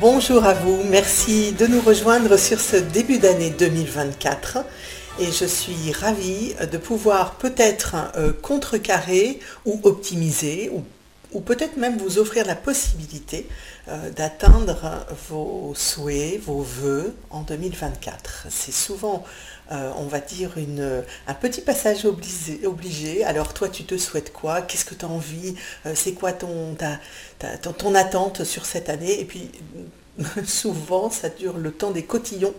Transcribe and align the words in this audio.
Bonjour 0.00 0.44
à 0.44 0.54
vous, 0.54 0.82
merci 0.90 1.52
de 1.52 1.66
nous 1.66 1.80
rejoindre 1.80 2.36
sur 2.36 2.60
ce 2.60 2.76
début 2.76 3.18
d'année 3.18 3.50
2024 3.50 4.58
et 5.20 5.26
je 5.26 5.44
suis 5.44 5.92
ravie 5.92 6.54
de 6.70 6.78
pouvoir 6.78 7.36
peut-être 7.36 7.94
euh, 8.16 8.32
contrecarrer 8.32 9.38
ou 9.64 9.80
optimiser 9.84 10.70
ou, 11.32 11.40
peut-être 11.40 11.76
même 11.76 11.96
vous 11.96 12.18
offrir 12.18 12.44
la 12.44 12.56
possibilité 12.56 13.46
euh, 13.88 14.10
d'atteindre 14.10 15.06
vos 15.28 15.72
souhaits, 15.76 16.40
vos 16.40 16.62
voeux 16.62 17.14
en 17.30 17.42
2024. 17.42 18.46
C'est 18.50 18.74
souvent, 18.74 19.24
euh, 19.72 19.90
on 19.96 20.04
va 20.04 20.20
dire, 20.20 20.56
une, 20.56 21.02
un 21.26 21.34
petit 21.34 21.60
passage 21.60 22.04
obligé. 22.04 23.24
Alors 23.24 23.54
toi, 23.54 23.68
tu 23.68 23.84
te 23.84 23.96
souhaites 23.96 24.32
quoi? 24.32 24.62
Qu'est-ce 24.62 24.84
que 24.84 24.94
tu 24.94 25.04
as 25.04 25.08
envie 25.08 25.54
C'est 25.94 26.12
quoi 26.12 26.32
ton, 26.32 26.76
attente 27.94 28.44
sur 28.44 28.66
cette 28.66 28.88
année? 28.88 29.20
Et 29.20 29.24
puis 29.24 29.50
souvent 30.46 31.10
ça 31.10 31.28
dure 31.28 31.56
le 31.56 31.72
temps 31.72 31.90
des 31.90 32.04
cotillons 32.04 32.54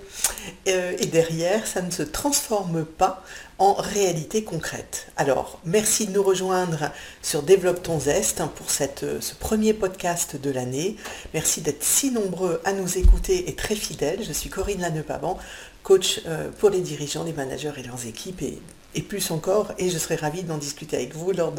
euh, 0.67 0.95
et 0.99 1.05
derrière 1.05 1.65
ça 1.65 1.81
ne 1.81 1.89
se 1.89 2.03
transforme 2.03 2.83
pas 2.83 3.23
en 3.57 3.73
réalité 3.73 4.43
concrète. 4.43 5.07
Alors 5.15 5.59
merci 5.63 6.07
de 6.07 6.11
nous 6.11 6.23
rejoindre 6.23 6.91
sur 7.21 7.43
Développe 7.43 7.81
ton 7.81 7.99
zeste 7.99 8.41
pour 8.55 8.69
cette, 8.69 9.05
ce 9.21 9.33
premier 9.35 9.73
podcast 9.73 10.35
de 10.35 10.51
l'année. 10.51 10.97
Merci 11.33 11.61
d'être 11.61 11.83
si 11.83 12.11
nombreux 12.11 12.61
à 12.65 12.73
nous 12.73 12.97
écouter 12.97 13.49
et 13.49 13.55
très 13.55 13.75
fidèles. 13.75 14.23
Je 14.25 14.33
suis 14.33 14.49
Corinne 14.49 14.81
Lannepaban, 14.81 15.37
coach 15.85 16.21
euh, 16.25 16.49
pour 16.57 16.71
les 16.71 16.81
dirigeants, 16.81 17.23
les 17.23 17.31
managers 17.31 17.71
et 17.77 17.83
leurs 17.83 18.05
équipes 18.07 18.41
et 18.41 19.01
plus 19.01 19.29
encore, 19.29 19.73
et 19.77 19.89
je 19.89 19.97
serai 19.97 20.15
ravie 20.15 20.43
d'en 20.43 20.57
discuter 20.57 20.95
avec 20.95 21.13
vous 21.13 21.31
lors 21.31 21.53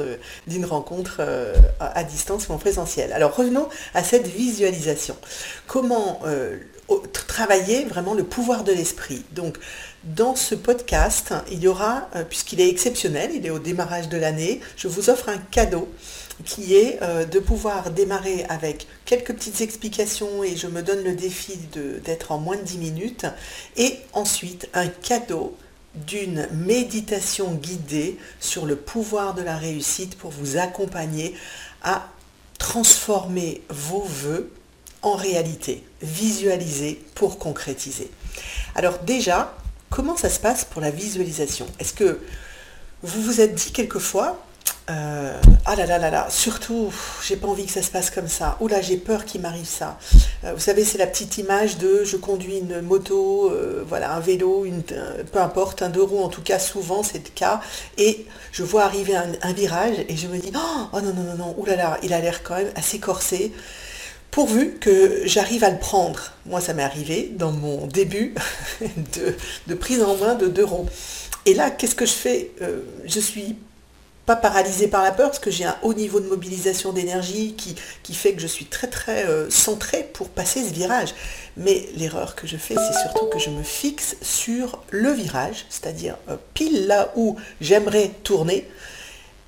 d'une 0.47 0.65
rencontre 0.65 1.19
euh, 1.21 1.55
à, 1.81 2.03
distance 2.03 2.49
ou 2.49 2.53
en 2.53 2.59
présentiel. 2.59 3.13
Alors 3.13 3.37
revenons 3.37 3.69
à 3.95 4.03
cette 4.03 4.27
visualisation. 4.27 5.17
Comment 5.67 6.21
euh, 6.25 6.57
travailler 7.13 7.85
vraiment 7.85 8.15
le 8.15 8.25
pouvoir 8.25 8.65
de 8.65 8.73
l'esprit? 8.73 9.23
Donc 9.33 9.59
dans 10.03 10.35
ce 10.35 10.55
podcast, 10.55 11.35
il 11.53 11.61
y 11.61 11.69
aura, 11.69 12.09
puisqu'il 12.29 12.61
est 12.61 12.69
exceptionnel, 12.69 13.31
il 13.35 13.45
est 13.45 13.51
au 13.51 13.59
démarrage 13.59 14.09
de 14.09 14.17
l'année, 14.17 14.61
je 14.77 14.89
vous 14.89 15.11
offre 15.11 15.29
un 15.29 15.39
cadeau 15.39 15.89
qui 16.45 16.75
est 16.75 17.01
de 17.01 17.39
pouvoir 17.39 17.91
démarrer 17.91 18.45
avec 18.49 18.87
quelques 19.05 19.35
petites 19.35 19.61
explications 19.61 20.45
et 20.45 20.57
je 20.57 20.67
me 20.67 20.83
donne 20.83 21.03
le 21.03 21.15
défi 21.15 21.59
d'être 22.05 22.33
en 22.33 22.39
moins 22.39 22.57
de 22.57 22.63
10 22.63 22.79
minutes 22.79 23.27
et 23.77 23.99
ensuite 24.13 24.69
un 24.75 24.87
cadeau 24.89 25.57
d'une 25.95 26.47
méditation 26.53 27.55
guidée 27.55 28.19
sur 28.39 28.67
le 28.67 28.77
pouvoir 28.77 29.35
de 29.35 29.43
la 29.43 29.57
réussite 29.57 30.19
pour 30.19 30.31
vous 30.31 30.59
accompagner 30.59 31.35
à 31.83 32.09
transformer 32.59 33.63
vos 33.71 34.03
voeux 34.03 34.53
en 35.03 35.15
réalité, 35.15 35.85
visualiser 36.03 37.01
pour 37.15 37.39
concrétiser. 37.39 38.11
Alors 38.75 38.99
déjà, 38.99 39.57
comment 39.89 40.17
ça 40.17 40.29
se 40.29 40.41
passe 40.41 40.65
pour 40.65 40.83
la 40.83 40.91
visualisation? 40.91 41.67
Est-ce 41.79 41.93
que 41.93 42.21
vous 43.03 43.23
vous 43.23 43.41
êtes 43.41 43.55
dit 43.55 43.73
quelquefois, 43.73 44.45
euh, 44.89 45.33
ah 45.65 45.75
là 45.75 45.85
là 45.85 45.99
là 45.99 46.11
là, 46.11 46.27
surtout, 46.31 46.93
j'ai 47.27 47.37
pas 47.37 47.49
envie 47.49 47.67
que 47.67 47.73
ça 47.73 47.83
se 47.83 47.91
passe 47.91 48.11
comme 48.11 48.29
ça. 48.29 48.57
Ou 48.61 48.69
là, 48.69 48.81
j'ai 48.81 48.97
peur 48.97 49.25
qu'il 49.25 49.41
m'arrive 49.41 49.67
ça. 49.67 49.99
Euh, 50.45 50.53
vous 50.55 50.61
savez, 50.61 50.85
c'est 50.85 50.99
la 50.99 51.09
petite 51.09 51.39
image 51.39 51.79
de 51.79 52.05
je 52.05 52.17
conduis 52.17 52.59
une 52.59 52.83
moto, 52.83 53.51
euh, 53.51 53.85
voilà, 53.87 54.13
un 54.13 54.21
vélo, 54.21 54.65
une, 54.65 54.83
peu 54.83 55.41
importe, 55.41 55.83
un 55.83 55.89
deux 55.89 56.03
roues, 56.03 56.23
en 56.23 56.29
tout 56.29 56.43
cas, 56.43 56.61
souvent 56.61 57.03
c'est 57.03 57.19
le 57.19 57.31
cas. 57.35 57.61
Et 57.99 58.27
je 58.53 58.63
vois 58.63 58.85
arriver 58.85 59.17
un, 59.17 59.53
virage 59.53 59.97
et 60.09 60.17
je 60.17 60.29
me 60.29 60.39
dis, 60.39 60.53
oh, 60.55 60.89
oh 60.93 61.01
non, 61.01 61.13
non, 61.15 61.23
non, 61.23 61.35
non, 61.37 61.55
oulala, 61.59 61.77
là 61.77 61.91
là, 61.91 61.99
il 62.03 62.13
a 62.13 62.21
l'air 62.21 62.43
quand 62.45 62.57
même 62.57 62.71
assez 62.77 63.01
corsé. 63.01 63.53
Pourvu 64.31 64.77
que 64.81 65.23
j'arrive 65.25 65.65
à 65.65 65.71
le 65.71 65.79
prendre. 65.79 66.33
Moi, 66.45 66.61
ça 66.61 66.75
m'est 66.75 66.83
arrivé 66.83 67.33
dans 67.35 67.53
mon 67.53 67.87
début 67.87 68.35
de, 68.81 69.35
de, 69.67 69.75
prise 69.75 70.03
en 70.03 70.17
main 70.17 70.35
de 70.35 70.47
deux 70.47 70.65
roues. 70.65 70.89
Et 71.47 71.55
là, 71.55 71.71
qu'est-ce 71.71 71.95
que 71.95 72.07
je 72.07 72.13
fais? 72.13 72.51
Je 73.07 73.21
suis 73.21 73.57
pas 74.27 74.37
paralysé 74.37 74.89
par 74.89 75.05
la 75.05 75.13
peur 75.13 75.29
parce 75.29 75.39
que 75.39 75.53
j'ai 75.53 75.65
un 75.65 75.77
haut 75.83 75.95
niveau 75.95 76.19
de 76.19 76.27
mobilisation 76.27 76.93
d'énergie 76.93 77.55
qui, 77.55 77.77
qui, 78.03 78.13
fait 78.13 78.35
que 78.35 78.43
je 78.43 78.49
suis 78.49 78.65
très 78.65 78.89
très 78.89 79.25
euh, 79.27 79.49
centré 79.51 80.09
pour 80.13 80.29
passer 80.29 80.65
ce 80.65 80.75
virage. 80.75 81.15
Mais 81.57 81.89
l'erreur 81.97 82.35
que 82.35 82.47
je 82.47 82.57
fais, 82.57 82.75
c'est 82.75 83.01
surtout 83.01 83.27
que 83.27 83.39
je 83.39 83.51
me 83.51 83.63
fixe 83.63 84.17
sur 84.21 84.83
le 84.91 85.13
virage, 85.13 85.65
c'est-à-dire 85.71 86.17
euh, 86.29 86.37
pile 86.55 86.89
là 86.89 87.13
où 87.15 87.37
j'aimerais 87.61 88.11
tourner, 88.25 88.69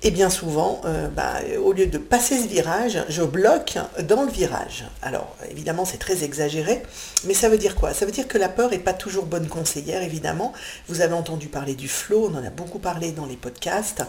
et 0.01 0.11
bien 0.11 0.29
souvent, 0.29 0.81
euh, 0.85 1.09
bah, 1.09 1.35
au 1.61 1.73
lieu 1.73 1.87
de 1.87 1.97
passer 1.97 2.37
ce 2.41 2.47
virage, 2.47 3.03
je 3.09 3.21
bloque 3.21 3.77
dans 4.03 4.23
le 4.23 4.31
virage. 4.31 4.85
Alors 5.01 5.35
évidemment 5.51 5.83
c'est 5.83 5.97
très 5.97 6.23
exagéré, 6.23 6.81
mais 7.25 7.33
ça 7.33 7.49
veut 7.49 7.57
dire 7.57 7.75
quoi? 7.75 7.93
Ça 7.93 8.05
veut 8.05 8.11
dire 8.11 8.27
que 8.27 8.37
la 8.37 8.47
peur 8.47 8.69
n'est 8.69 8.79
pas 8.79 8.93
toujours 8.93 9.25
bonne 9.25 9.47
conseillère, 9.47 10.01
évidemment. 10.01 10.53
Vous 10.87 11.01
avez 11.01 11.13
entendu 11.13 11.47
parler 11.47 11.75
du 11.75 11.89
flow, 11.89 12.29
on 12.31 12.37
en 12.37 12.45
a 12.45 12.49
beaucoup 12.49 12.79
parlé 12.79 13.11
dans 13.11 13.25
les 13.25 13.35
podcasts. 13.35 14.03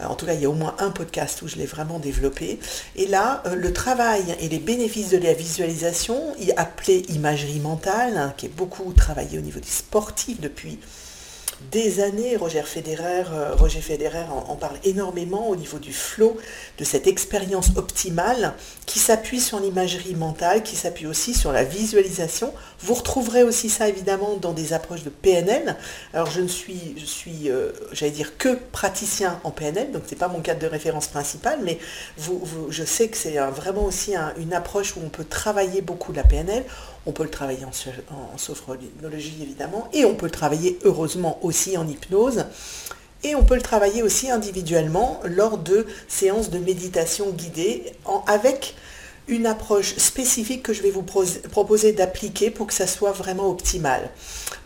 Euh, 0.00 0.06
en 0.06 0.16
tout 0.16 0.26
cas, 0.26 0.34
il 0.34 0.40
y 0.40 0.46
a 0.46 0.50
au 0.50 0.54
moins 0.54 0.74
un 0.80 0.90
podcast 0.90 1.42
où 1.42 1.48
je 1.48 1.56
l'ai 1.56 1.66
vraiment 1.66 2.00
développé. 2.00 2.58
Et 2.96 3.06
là, 3.06 3.42
euh, 3.46 3.54
le 3.54 3.72
travail 3.72 4.24
et 4.40 4.48
les 4.48 4.58
bénéfices 4.58 5.10
de 5.10 5.18
la 5.18 5.32
visualisation, 5.32 6.34
appelé 6.56 7.04
imagerie 7.08 7.60
mentale, 7.60 8.16
hein, 8.16 8.34
qui 8.36 8.46
est 8.46 8.54
beaucoup 8.56 8.92
travaillé 8.92 9.38
au 9.38 9.42
niveau 9.42 9.60
des 9.60 9.66
sportifs 9.66 10.40
depuis 10.40 10.78
des 11.72 12.00
années. 12.00 12.36
Roger 12.36 12.62
Federer, 12.62 13.24
euh, 13.32 13.54
Roger 13.54 13.80
en, 14.48 14.56
parle 14.56 14.76
énormément 14.84 15.48
au 15.48 15.56
niveau 15.56 15.78
du 15.78 15.92
flow, 15.92 16.36
de 16.78 16.84
cette 16.84 17.06
expérience 17.06 17.70
optimale 17.76 18.54
qui 18.86 18.98
s'appuie 18.98 19.40
sur 19.40 19.60
l'imagerie 19.60 20.14
mentale, 20.14 20.62
qui 20.62 20.76
s'appuie 20.76 21.06
aussi 21.06 21.34
sur 21.34 21.52
la 21.52 21.64
visualisation. 21.64 22.52
Vous 22.80 22.94
retrouverez 22.94 23.42
aussi 23.42 23.68
ça 23.68 23.88
évidemment 23.88 24.36
dans 24.36 24.52
des 24.52 24.72
approches 24.72 25.02
de 25.02 25.10
PNL. 25.10 25.76
Alors 26.14 26.30
je 26.30 26.40
ne 26.40 26.48
suis, 26.48 26.94
je 26.96 27.04
suis, 27.04 27.50
euh, 27.50 27.72
j'allais 27.92 28.12
dire 28.12 28.36
que 28.38 28.58
praticien 28.72 29.40
en 29.44 29.50
PNL, 29.50 29.92
donc 29.92 30.02
c'est 30.06 30.16
pas 30.16 30.28
mon 30.28 30.40
cadre 30.40 30.60
de 30.60 30.66
référence 30.66 31.08
principal, 31.08 31.58
mais 31.62 31.78
je 32.70 32.84
sais 32.84 33.08
que 33.08 33.16
c'est 33.16 33.36
vraiment 33.50 33.84
aussi 33.84 34.14
une 34.38 34.52
approche 34.52 34.96
où 34.96 35.00
on 35.04 35.08
peut 35.08 35.24
travailler 35.24 35.82
beaucoup 35.82 36.12
la 36.12 36.24
PNL. 36.24 36.64
On 37.06 37.12
peut 37.12 37.22
le 37.22 37.30
travailler 37.30 37.64
en, 37.64 38.34
en 38.34 38.38
sophrologie 38.38 39.38
évidemment, 39.40 39.88
et 39.92 40.04
on 40.04 40.14
peut 40.14 40.26
le 40.26 40.32
travailler 40.32 40.78
heureusement 40.84 41.38
aussi 41.42 41.76
en 41.76 41.86
hypnose. 41.88 42.44
Et 43.24 43.34
on 43.34 43.44
peut 43.44 43.56
le 43.56 43.62
travailler 43.62 44.02
aussi 44.02 44.30
individuellement 44.30 45.20
lors 45.24 45.58
de 45.58 45.86
séances 46.06 46.50
de 46.50 46.58
méditation 46.58 47.30
guidée 47.30 47.84
avec 48.26 48.74
une 49.28 49.46
approche 49.46 49.96
spécifique 49.96 50.62
que 50.62 50.72
je 50.72 50.82
vais 50.82 50.90
vous 50.90 51.02
proposer 51.02 51.92
d'appliquer 51.92 52.50
pour 52.50 52.68
que 52.68 52.74
ça 52.74 52.86
soit 52.86 53.12
vraiment 53.12 53.48
optimal. 53.48 54.10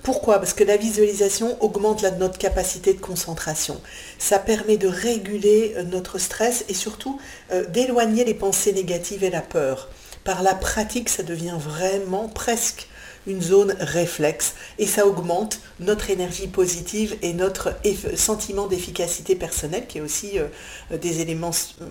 Pourquoi? 0.03 0.39
Parce 0.39 0.53
que 0.53 0.65
la 0.65 0.77
visualisation 0.77 1.57
augmente 1.63 2.05
notre 2.19 2.39
capacité 2.39 2.93
de 2.93 3.01
concentration. 3.01 3.81
Ça 4.19 4.39
permet 4.39 4.77
de 4.77 4.89
réguler 4.89 5.75
euh, 5.77 5.83
notre 5.85 6.19
stress 6.19 6.65
et 6.69 6.75
surtout 6.75 7.19
euh, 7.53 7.65
d'éloigner 7.67 8.25
les 8.25 8.35
pensées 8.35 8.73
négatives 8.73 9.25
et 9.25 9.31
la 9.31 9.41
peur 9.41 9.89
par 10.25 10.43
la 10.43 10.55
pratique, 10.55 11.09
ça 11.09 11.23
devient 11.23 11.57
vraiment 11.59 12.29
presque 12.29 12.89
une 13.27 13.43
zone 13.43 13.77
réflexe 13.79 14.55
et 14.79 14.87
ça 14.87 15.07
augmente 15.07 15.61
notre 15.79 16.11
énergie 16.11 16.47
positive 16.47 17.17
et 17.23 17.33
notre 17.35 17.75
sentiment 18.17 18.67
d'efficacité 18.67 19.35
personnelle 19.35 19.87
qui 19.87 19.99
est 19.99 20.01
aussi 20.01 20.39
euh, 20.39 20.97
des 20.97 21.21
éléments, 21.21 21.51
euh, 21.83 21.87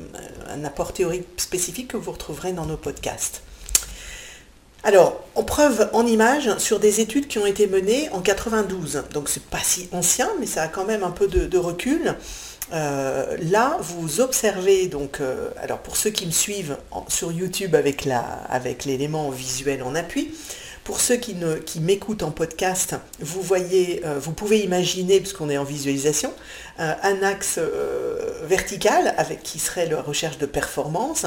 un 0.50 0.64
apport 0.64 0.92
théorique 0.94 1.28
spécifique 1.38 1.90
que 1.90 1.98
vous 1.98 2.12
retrouverez 2.12 2.54
dans 2.54 2.66
nos 2.66 2.78
podcasts. 2.78 3.44
Alors, 4.84 5.22
on 5.36 5.44
preuve 5.44 5.90
en 5.92 6.08
image 6.08 6.58
sur 6.58 6.80
des 6.80 7.02
études 7.02 7.28
qui 7.28 7.38
ont 7.38 7.46
été 7.46 7.68
menées 7.68 8.10
en 8.12 8.22
92, 8.22 9.04
donc 9.14 9.28
c'est 9.28 9.44
pas 9.44 9.60
si 9.62 9.90
ancien, 9.92 10.30
mais 10.40 10.46
ça 10.46 10.64
a 10.64 10.68
quand 10.70 10.86
même 10.86 11.04
un 11.04 11.12
peu 11.12 11.28
de 11.28 11.58
recul. 11.58 12.16
Euh, 12.72 13.38
là, 13.42 13.78
vous 13.82 14.22
observez, 14.22 14.88
donc, 14.88 15.22
euh, 15.22 15.50
alors 15.58 15.80
pour 15.80 15.98
ceux 15.98 16.12
qui 16.12 16.26
me 16.26 16.32
suivent 16.32 16.78
sur 17.08 17.32
YouTube 17.32 17.76
avec, 17.76 18.06
l'élément 18.86 19.30
visuel 19.30 19.82
en 19.84 19.96
appui, 19.96 20.32
pour 20.84 21.02
ceux 21.02 21.18
qui, 21.18 21.36
qui 21.66 21.80
m'écoutent 21.80 22.24
en 22.24 22.32
podcast, 22.32 22.96
vous 23.20 23.42
voyez, 23.42 24.02
euh, 24.06 24.20
vous 24.20 24.34
pouvez 24.34 24.60
imaginer, 24.60 25.20
puisqu'on 25.20 25.50
est 25.50 25.58
en 25.58 25.64
visualisation, 25.64 26.34
un 26.78 27.24
axe 27.24 27.60
vertical 28.44 29.14
avec 29.18 29.44
qui 29.44 29.60
serait 29.60 29.86
la 29.86 30.02
recherche 30.02 30.38
de 30.38 30.46
performance 30.46 31.26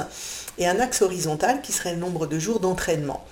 et 0.57 0.67
un 0.67 0.81
axe 0.81 1.03
horizontal 1.03 1.61
qui 1.61 1.73
serait 1.73 1.93
le 1.93 1.99
nombre 1.99 2.27
de 2.27 2.39
jours 2.39 2.59
d'entraînement. 2.59 3.23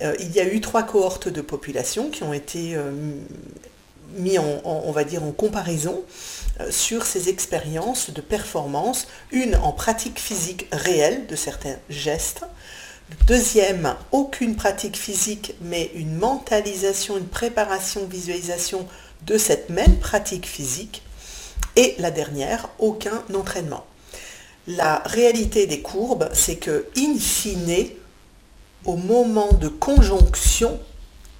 il 0.00 0.30
y 0.30 0.38
a 0.38 0.44
eu 0.44 0.60
trois 0.60 0.84
cohortes 0.84 1.28
de 1.28 1.40
population 1.40 2.10
qui 2.10 2.22
ont 2.22 2.32
été 2.32 2.76
mis 4.16 4.38
en, 4.38 4.60
on 4.64 4.92
va 4.92 5.04
dire 5.04 5.22
en 5.22 5.32
comparaison 5.32 6.02
euh, 6.60 6.70
sur 6.70 7.04
ces 7.04 7.28
expériences 7.28 8.10
de 8.10 8.20
performance, 8.20 9.08
une 9.32 9.56
en 9.56 9.72
pratique 9.72 10.18
physique 10.18 10.66
réelle 10.72 11.26
de 11.26 11.36
certains 11.36 11.76
gestes, 11.88 12.44
deuxième, 13.26 13.94
aucune 14.12 14.56
pratique 14.56 14.96
physique, 14.96 15.54
mais 15.60 15.90
une 15.94 16.14
mentalisation, 16.16 17.16
une 17.16 17.26
préparation, 17.26 18.06
visualisation 18.06 18.86
de 19.26 19.38
cette 19.38 19.70
même 19.70 19.96
pratique 19.98 20.46
physique, 20.46 21.02
et 21.76 21.96
la 21.98 22.10
dernière, 22.10 22.68
aucun 22.78 23.22
entraînement. 23.34 23.84
La 24.66 25.02
réalité 25.06 25.66
des 25.66 25.80
courbes, 25.80 26.28
c'est 26.32 26.56
que, 26.56 26.86
in 26.96 27.18
fine, 27.18 27.88
au 28.84 28.96
moment 28.96 29.52
de 29.54 29.68
conjonction 29.68 30.78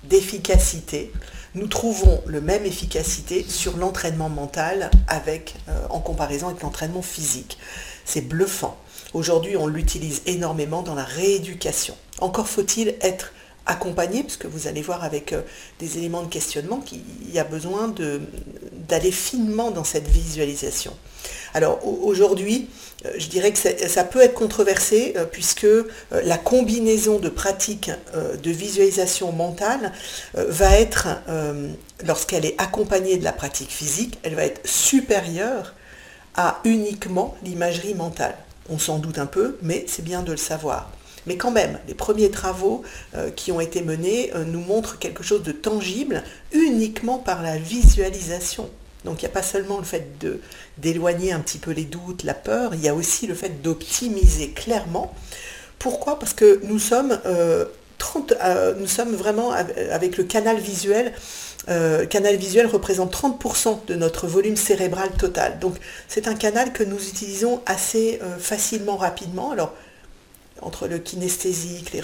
d'efficacité, 0.05 1.13
nous 1.55 1.69
trouvons 1.69 2.21
le 2.27 2.41
même 2.41 2.65
efficacité 2.67 3.45
sur 3.49 3.77
l'entraînement 3.77 4.29
mental 4.29 4.91
euh, 5.11 5.87
en 5.91 6.01
comparaison 6.01 6.49
avec 6.49 6.63
l'entraînement 6.63 7.03
physique. 7.03 7.59
C'est 8.05 8.23
bluffant. 8.23 8.77
Aujourd'hui, 9.13 9.57
on 9.57 9.69
l'utilise 9.69 10.23
énormément 10.27 10.83
dans 10.83 10.95
la 10.95 11.05
rééducation. 11.05 11.97
Encore 12.21 12.49
faut-il 12.49 12.97
être 13.01 13.33
accompagné, 13.67 14.23
parce 14.23 14.37
que 14.37 14.47
vous 14.47 14.67
allez 14.67 14.83
voir 14.83 15.05
avec 15.05 15.33
euh, 15.33 15.41
des 15.79 15.99
éléments 15.99 16.23
de 16.23 16.29
questionnement 16.29 16.81
qu'il 16.81 17.01
y 17.33 17.39
a 17.39 17.45
besoin 17.45 17.95
d'aller 18.89 19.11
finement 19.11 19.71
dans 19.71 19.85
cette 19.85 20.09
visualisation. 20.09 20.93
Alors 21.55 21.81
aujourd'hui, 21.87 22.69
euh, 23.07 23.11
je 23.17 23.29
dirais 23.29 23.53
que 23.53 23.59
ça, 23.59 24.05
peut 24.05 24.21
être 24.21 24.35
controversé 24.35 25.15
euh, 25.17 25.25
puisque 25.25 25.67
la 26.11 26.37
combinaison 26.37 27.19
de 27.19 27.29
pratiques 27.29 27.91
de 28.15 28.51
visualisation 28.51 29.33
mentale 29.33 29.93
va 30.35 30.79
être, 30.79 31.09
lorsqu'elle 32.07 32.45
est 32.45 32.55
accompagnée 32.59 33.17
de 33.17 33.25
la 33.25 33.33
pratique 33.33 33.71
physique, 33.71 34.19
elle 34.23 34.35
va 34.35 34.45
être 34.45 34.61
supérieure 34.67 35.75
à 36.37 36.61
uniquement 36.65 37.37
l'imagerie 37.43 37.95
mentale. 37.95 38.37
On 38.69 38.79
s'en 38.79 38.99
doute 38.99 39.19
un 39.19 39.27
peu, 39.27 39.57
mais 39.63 39.85
c'est 39.89 40.05
bien 40.05 40.23
de 40.23 40.33
le 40.33 40.39
savoir. 40.39 40.91
Mais 41.27 41.37
quand 41.37 41.51
même, 41.51 41.79
les 41.89 41.95
premiers 41.95 42.31
travaux 42.31 42.83
euh, 43.15 43.31
qui 43.31 43.53
ont 43.53 43.61
été 43.61 43.83
menés 43.83 44.31
euh, 44.35 44.45
nous 44.45 44.61
montrent 44.61 44.99
quelque 44.99 45.23
chose 45.23 45.43
de 45.43 45.53
tangible 45.53 46.23
uniquement 46.53 47.19
par 47.19 47.43
la 47.43 47.57
visualisation. 47.57 48.69
Donc 49.05 49.23
il 49.23 49.27
n'y 49.27 49.31
a 49.31 49.35
pas 49.35 49.43
seulement 49.43 49.79
le 49.79 49.85
fait 49.85 50.07
d'éloigner 50.79 51.33
un 51.33 51.41
petit 51.41 51.59
peu 51.59 51.73
les 51.73 51.85
doutes, 51.85 52.23
la 52.23 52.33
peur, 52.33 52.75
il 52.75 52.81
y 52.81 52.89
a 52.89 52.95
aussi 52.95 53.27
le 53.27 53.35
fait 53.35 53.63
d'optimiser 53.63 54.51
clairement. 54.51 55.15
Pourquoi? 55.79 56.19
Parce 56.19 56.33
que 56.33 56.61
nous 56.65 56.79
sommes, 56.79 57.19
euh, 57.27 57.67
vraiment 59.13 59.53
avec 59.53 60.17
le 60.17 60.25
canal 60.25 60.59
visuel. 60.59 61.13
canal 61.67 62.37
visuel 62.37 62.67
représente 62.67 63.13
30% 63.13 63.87
de 63.87 63.95
notre 63.95 64.27
volume 64.27 64.57
cérébral 64.57 65.11
total. 65.19 65.59
Donc 65.59 65.77
c'est 66.09 66.29
un 66.29 66.35
canal 66.35 66.73
que 66.73 66.83
nous 66.83 67.09
utilisons 67.09 67.63
assez 67.67 68.21
facilement, 68.39 68.97
rapidement. 68.97 69.55
Entre 70.65 70.89
le 70.89 70.99
kinesthésique, 70.99 71.93
les, 71.93 72.01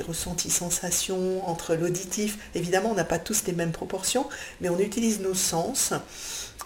ressentis 0.00 0.50
sensations, 0.50 1.46
entre 1.48 1.74
l'auditif. 1.74 2.38
Évidemment, 2.54 2.90
on 2.92 2.94
n'a 2.94 3.04
pas 3.04 3.18
tous 3.18 3.44
les 3.46 3.52
mêmes 3.52 3.72
proportions, 3.72 4.26
mais 4.60 4.68
on 4.68 4.78
utilise 4.78 5.20
nos 5.20 5.34
sens, 5.34 5.92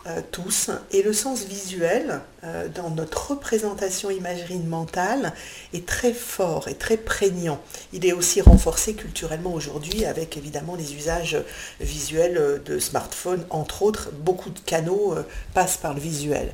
euh, 0.07 0.21
tous, 0.31 0.71
et 0.93 1.03
le 1.03 1.13
sens 1.13 1.45
visuel, 1.45 2.21
euh, 2.45 2.69
dans 2.69 2.91
notre 2.91 3.31
représentation 3.31 4.11
imagerie 4.11 4.59
mentale, 4.59 5.33
est 5.73 5.87
très 5.87 6.13
fort 6.13 6.69
et 6.69 6.75
très 6.75 6.99
prégnant. 6.99 7.61
Il 7.93 8.07
est 8.07 8.13
aussi 8.13 8.41
renforcé 8.41 8.95
culturellement 8.95 9.55
aujourd'hui 9.55 10.05
avec 10.05 10.37
évidemment 10.37 10.75
les 10.77 10.95
usages 10.95 11.39
visuels 11.81 12.63
de 12.65 12.79
smartphones, 12.79 13.45
entre 13.51 13.83
autres. 13.83 14.11
Beaucoup 14.13 14.51
de 14.51 14.61
canaux 14.61 15.15
euh, 15.15 15.23
passent 15.55 15.79
par 15.79 15.95
le 15.95 16.01
visuel. 16.01 16.53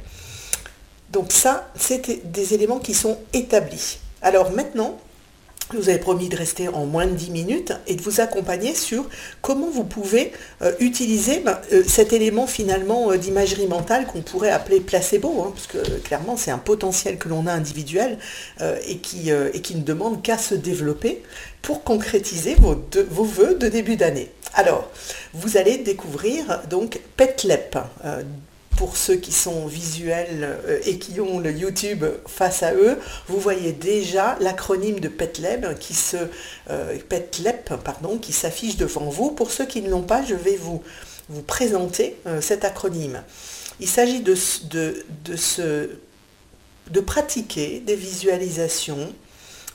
Donc 1.10 1.32
ça, 1.32 1.70
c'est 1.76 2.30
des 2.32 2.54
éléments 2.54 2.78
qui 2.78 2.94
sont 2.94 3.18
établis. 3.32 3.98
Alors 4.24 4.52
maintenant, 4.52 4.98
je 5.70 5.76
vous 5.76 5.90
avez 5.90 5.98
promis 5.98 6.30
de 6.30 6.36
rester 6.36 6.68
en 6.68 6.86
moins 6.86 7.06
de 7.06 7.12
10 7.12 7.30
minutes 7.30 7.74
et 7.86 7.94
de 7.94 8.00
vous 8.00 8.22
accompagner 8.22 8.74
sur 8.74 9.06
comment 9.42 9.68
vous 9.68 9.84
pouvez 9.84 10.32
euh, 10.62 10.72
utiliser 10.80 11.40
ben, 11.40 11.60
euh, 11.74 11.82
cet 11.86 12.14
élément 12.14 12.46
finalement 12.46 13.10
euh, 13.10 13.18
d'imagerie 13.18 13.66
mentale 13.66 14.06
qu'on 14.06 14.22
pourrait 14.22 14.50
appeler 14.50 14.80
placebo, 14.80 15.42
hein, 15.42 15.52
parce 15.54 15.66
que 15.66 15.98
clairement 15.98 16.38
c'est 16.38 16.50
un 16.50 16.58
potentiel 16.58 17.18
que 17.18 17.28
l'on 17.28 17.46
a 17.46 17.52
individuel 17.52 18.18
et, 18.86 18.96
qui, 18.96 19.30
ne 19.30 19.82
demande 19.82 20.22
qu'à 20.22 20.38
se 20.38 20.54
développer 20.54 21.22
pour 21.60 21.84
concrétiser 21.84 22.56
vos, 22.56 23.24
vœux 23.24 23.56
de 23.56 23.68
début 23.68 23.96
d'année. 23.96 24.30
Alors, 24.54 24.90
vous 25.34 25.58
allez 25.58 25.76
découvrir 25.76 26.62
donc 26.70 26.98
PetLep 27.18 27.76
pour 28.76 28.96
ceux 28.96 29.16
qui 29.16 29.32
sont 29.32 29.66
visuels 29.66 30.58
euh, 30.66 30.80
et 30.84 30.98
qui 30.98 31.20
ont 31.20 31.38
le 31.38 31.52
YouTube 31.52 32.04
face 32.26 32.62
à 32.62 32.74
eux, 32.74 32.98
vous 33.28 33.38
voyez 33.38 33.72
déjà 33.72 34.36
l'acronyme 34.40 35.00
de 35.00 35.08
PetLab 35.08 35.78
qui 35.78 35.94
se 35.94 36.16
euh, 36.70 36.98
pardon, 37.84 38.18
qui 38.18 38.32
s'affiche 38.32 38.76
devant 38.76 39.08
vous. 39.08 39.30
Pour 39.30 39.50
ceux 39.50 39.66
qui 39.66 39.82
ne 39.82 39.90
l'ont 39.90 40.02
pas, 40.02 40.24
je 40.24 40.34
vais 40.34 40.56
vous, 40.56 40.82
vous 41.28 41.42
présenter 41.42 42.16
euh, 42.26 42.40
cet 42.40 42.64
acronyme. 42.64 43.22
Il 43.80 43.88
s'agit 43.88 44.20
de, 44.20 44.36
de, 44.70 45.04
de, 45.24 46.00
de 46.90 47.00
pratiquer 47.00 47.80
des 47.80 47.96
visualisations, 47.96 49.12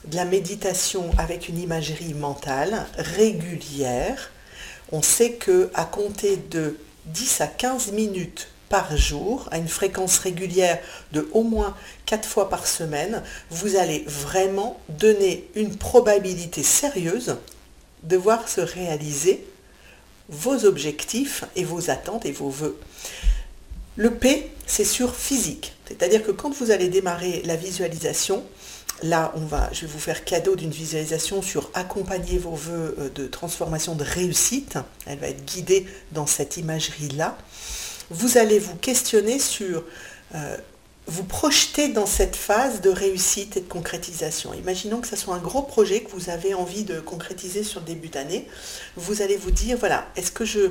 de 0.06 0.16
la 0.16 0.24
méditation 0.24 1.10
avec 1.18 1.48
une 1.48 1.58
imagerie 1.58 2.14
mentale 2.14 2.86
régulière. 2.96 4.30
On 4.92 5.02
sait 5.02 5.32
que 5.32 5.70
à 5.74 5.84
compter 5.84 6.36
de 6.36 6.76
10 7.06 7.40
à 7.42 7.46
15 7.46 7.92
minutes 7.92 8.48
par 8.70 8.96
jour, 8.96 9.48
à 9.50 9.58
une 9.58 9.68
fréquence 9.68 10.18
régulière 10.18 10.78
de 11.12 11.28
au 11.32 11.42
moins 11.42 11.76
4 12.06 12.26
fois 12.26 12.48
par 12.48 12.66
semaine, 12.66 13.22
vous 13.50 13.76
allez 13.76 14.04
vraiment 14.06 14.80
donner 14.88 15.50
une 15.56 15.76
probabilité 15.76 16.62
sérieuse 16.62 17.36
de 18.04 18.16
voir 18.16 18.48
se 18.48 18.60
réaliser 18.60 19.44
vos 20.28 20.64
objectifs 20.64 21.44
et 21.56 21.64
vos 21.64 21.90
attentes 21.90 22.24
et 22.24 22.32
vos 22.32 22.48
voeux. 22.48 22.78
Le 23.96 24.14
P, 24.14 24.48
c'est 24.66 24.84
sur 24.84 25.16
physique. 25.16 25.74
C'est-à-dire 25.88 26.22
que 26.22 26.30
quand 26.30 26.54
vous 26.54 26.70
allez 26.70 26.88
démarrer 26.88 27.42
la 27.44 27.56
visualisation, 27.56 28.44
là, 29.02 29.32
on 29.34 29.40
va, 29.40 29.68
je 29.72 29.80
vais 29.80 29.88
vous 29.88 29.98
faire 29.98 30.24
cadeau 30.24 30.54
d'une 30.54 30.70
visualisation 30.70 31.42
sur 31.42 31.70
accompagner 31.74 32.38
vos 32.38 32.54
voeux 32.54 32.94
euh, 33.00 33.08
de 33.08 33.26
transformation 33.26 33.96
de 33.96 34.04
réussite. 34.04 34.78
Elle 35.06 35.18
va 35.18 35.26
être 35.26 35.44
guidée 35.44 35.88
dans 36.12 36.26
cette 36.26 36.56
imagerie-là 36.56 37.36
vous 38.10 38.38
allez 38.38 38.58
vous 38.58 38.76
questionner 38.76 39.38
sur, 39.38 39.84
euh, 40.34 40.56
vous 41.06 41.24
projeter 41.24 41.88
dans 41.88 42.06
cette 42.06 42.36
phase 42.36 42.80
de 42.80 42.90
réussite 42.90 43.56
et 43.56 43.60
de 43.60 43.68
concrétisation. 43.68 44.52
Imaginons 44.54 45.00
que 45.00 45.08
ce 45.08 45.16
soit 45.16 45.34
un 45.34 45.40
gros 45.40 45.62
projet 45.62 46.02
que 46.02 46.10
vous 46.10 46.30
avez 46.30 46.54
envie 46.54 46.84
de 46.84 47.00
concrétiser 47.00 47.62
sur 47.62 47.80
début 47.80 48.08
d'année. 48.08 48.46
Vous 48.96 49.22
allez 49.22 49.36
vous 49.36 49.50
dire, 49.50 49.76
voilà, 49.78 50.06
est-ce 50.16 50.30
que 50.30 50.44
je, 50.44 50.70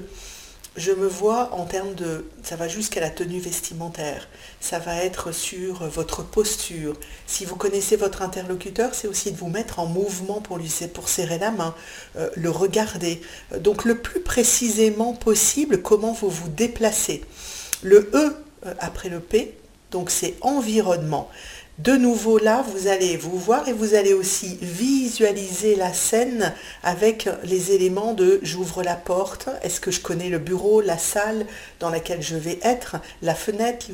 je 0.79 0.91
me 0.93 1.07
vois 1.07 1.53
en 1.53 1.65
termes 1.65 1.93
de, 1.93 2.25
ça 2.41 2.55
va 2.55 2.67
jusqu'à 2.67 3.01
la 3.01 3.09
tenue 3.09 3.39
vestimentaire, 3.39 4.27
ça 4.61 4.79
va 4.79 5.03
être 5.03 5.33
sur 5.33 5.83
votre 5.87 6.23
posture. 6.23 6.95
Si 7.27 7.43
vous 7.43 7.57
connaissez 7.57 7.97
votre 7.97 8.21
interlocuteur, 8.21 8.95
c'est 8.95 9.07
aussi 9.07 9.31
de 9.31 9.37
vous 9.37 9.49
mettre 9.49 9.79
en 9.79 9.85
mouvement 9.85 10.39
pour 10.39 10.57
lui, 10.57 10.73
pour 10.93 11.09
serrer 11.09 11.37
la 11.37 11.51
main, 11.51 11.75
euh, 12.15 12.29
le 12.35 12.49
regarder. 12.49 13.21
Donc 13.59 13.83
le 13.83 13.95
plus 13.95 14.21
précisément 14.21 15.13
possible, 15.13 15.81
comment 15.81 16.13
vous 16.13 16.29
vous 16.29 16.49
déplacez. 16.49 17.25
Le 17.81 18.09
E 18.13 18.35
euh, 18.65 18.73
après 18.79 19.09
le 19.09 19.19
P, 19.19 19.57
donc 19.91 20.09
c'est 20.09 20.35
environnement. 20.41 21.29
De 21.79 21.93
nouveau 21.93 22.39
là, 22.39 22.65
vous 22.73 22.87
allez 22.87 23.15
vous 23.15 23.39
voir 23.39 23.69
et 23.69 23.71
vous 23.71 23.93
allez 23.93 24.11
aussi 24.11 24.57
visualiser 24.61 25.77
la 25.77 25.93
scène 25.93 26.53
avec 26.83 27.29
les 27.45 27.71
éléments 27.71 28.13
de 28.13 28.41
j'ouvre 28.43 28.83
la 28.83 28.95
porte, 28.95 29.47
est-ce 29.63 29.79
que 29.79 29.89
je 29.89 30.01
connais 30.01 30.27
le 30.27 30.39
bureau, 30.39 30.81
la 30.81 30.97
salle 30.97 31.45
dans 31.79 31.89
laquelle 31.89 32.21
je 32.21 32.35
vais 32.35 32.59
être, 32.63 32.97
la 33.21 33.33
fenêtre, 33.33 33.85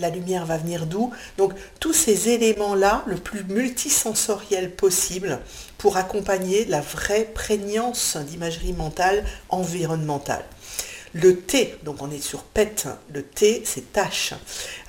la 0.00 0.10
lumière 0.10 0.46
va 0.46 0.56
venir 0.56 0.86
d'où? 0.86 1.12
Donc 1.38 1.52
tous 1.78 1.92
ces 1.92 2.28
éléments-là, 2.30 3.04
le 3.06 3.14
plus 3.14 3.44
multisensoriel 3.44 4.72
possible 4.72 5.38
pour 5.78 5.98
accompagner 5.98 6.64
la 6.64 6.80
vraie 6.80 7.28
prégnance 7.32 8.16
d'imagerie 8.16 8.72
mentale 8.72 9.24
environnementale. 9.48 10.44
Le 11.14 11.36
T, 11.36 11.76
donc 11.82 12.02
on 12.02 12.10
est 12.10 12.20
sur 12.20 12.42
PET, 12.42 12.88
le 13.12 13.22
T 13.22 13.62
c'est 13.64 13.92
tâche. 13.92 14.34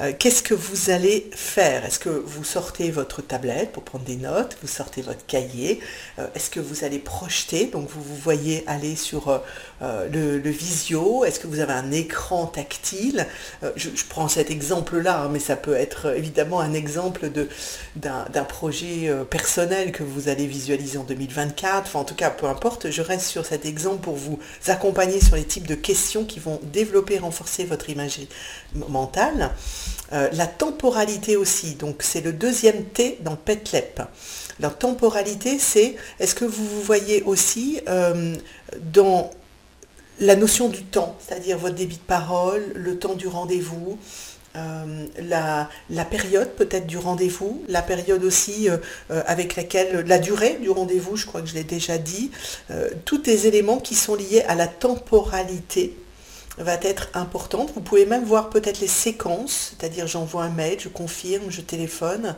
Euh, 0.01 0.12
qu'est-ce 0.17 0.43
que 0.43 0.53
vous 0.53 0.89
allez 0.89 1.29
faire? 1.33 1.86
Est-ce 1.86 2.00
que 2.00 2.09
vous 2.09 2.43
sortez 2.43 2.91
votre 2.91 3.21
tablette 3.21 3.71
pour 3.71 3.83
prendre 3.83 4.03
des 4.03 4.17
notes? 4.17 4.57
Vous 4.62 4.67
sortez 4.67 5.01
votre 5.01 5.25
cahier? 5.25 5.79
Euh, 6.19 6.27
Est-ce 6.36 6.50
que 6.50 6.59
vous 6.59 6.83
allez 6.83 7.00
projeter? 7.00 7.67
Donc 7.67 7.89
vous 7.89 8.01
vous 8.01 8.15
voyez 8.15 8.63
aller 8.67 8.95
sur 8.95 9.41
euh, 9.81 10.07
le, 10.10 10.50
visio 10.50 11.25
Est-ce 11.25 11.39
que 11.39 11.48
vous 11.48 11.60
avez 11.60 11.74
un 11.74 11.91
écran 11.91 12.46
tactile 12.48 13.27
je, 13.75 13.89
prends 14.10 14.27
cet 14.27 14.50
exemple-là, 14.50 15.22
hein, 15.22 15.29
mais 15.31 15.39
ça 15.39 15.55
peut 15.55 15.75
être 15.75 16.15
évidemment 16.15 16.60
un 16.60 16.74
exemple 16.74 17.29
d'un 17.96 18.43
projet 18.43 19.12
personnel 19.29 19.91
que 19.91 20.03
vous 20.03 20.29
allez 20.29 20.48
visualiser 20.48 20.98
en 20.98 21.03
2024. 21.03 21.88
Enfin 21.88 22.00
en 22.00 22.03
tout 22.03 22.15
cas, 22.15 22.29
peu 22.29 22.48
importe, 22.48 22.89
je 22.91 23.01
reste 23.01 23.27
sur 23.27 23.46
cet 23.46 23.65
exemple 23.65 24.01
pour 24.01 24.15
vous 24.15 24.39
accompagner 24.67 25.22
sur 25.22 25.36
les 25.36 25.43
types 25.43 25.67
de 25.67 25.75
questions 25.75 26.25
qui 26.25 26.39
vont 26.39 26.60
développer 26.63 27.15
et 27.15 27.19
renforcer 27.19 27.65
votre 27.65 27.89
imagerie 27.89 28.29
mentale. 28.89 29.51
Euh, 30.13 30.29
la 30.34 30.48
temporalité 30.48 31.36
aussi, 31.36 31.75
donc 31.75 31.98
c'est 32.01 32.22
le 32.22 32.31
deuxième 32.31 32.86
T 32.86 33.17
dans 33.22 33.36
PetLep. 33.36 34.01
La 34.60 34.69
temporalité, 34.69 35.60
c'est 35.60 35.96
est-ce 36.19 36.34
que 36.34 36.46
vous 36.46 36.65
vous 36.65 36.81
voyez 36.81 37.24
aussi 37.24 37.81
euh, 37.88 38.36
dans 38.93 39.29
la 40.19 40.36
notion 40.36 40.69
du 40.69 40.83
temps, 40.83 41.15
c'est-à-dire 41.19 41.57
votre 41.57 41.75
débit 41.75 41.97
de 41.97 42.01
parole, 42.01 42.63
le 42.75 42.97
temps 42.97 43.15
du 43.15 43.27
rendez-vous, 43.27 43.97
la, 45.21 45.69
la, 45.91 46.05
période 46.05 46.50
peut-être 46.55 46.88
du 46.88 46.97
rendez-vous, 46.97 47.63
la 47.67 47.83
période 47.83 48.24
aussi 48.24 48.67
avec 49.09 49.55
laquelle, 49.55 50.03
la 50.07 50.17
durée 50.17 50.57
du 50.59 50.71
rendez-vous, 50.71 51.15
je 51.15 51.27
crois 51.27 51.41
que 51.41 51.47
je 51.47 51.53
l'ai 51.53 51.63
déjà 51.63 52.00
dit, 52.00 52.31
tous 53.05 53.21
les 53.27 53.45
éléments 53.45 53.77
qui 53.77 53.93
sont 53.93 54.15
liés 54.15 54.43
à 54.47 54.55
la 54.55 54.65
temporalité 54.65 55.95
va 56.57 56.74
être 56.81 57.09
importante. 57.13 57.71
Vous 57.75 57.81
pouvez 57.81 58.07
même 58.07 58.24
voir 58.24 58.50
peut-être 58.50 58.79
les 58.79 58.88
séquences, 58.88 59.75
c'est-à-dire 59.77 60.07
j'envoie 60.07 60.45
un 60.45 60.50
mail, 60.50 60.79
je 60.79 60.89
confirme, 60.89 61.51
je 61.51 61.62
téléphone. 61.62 62.36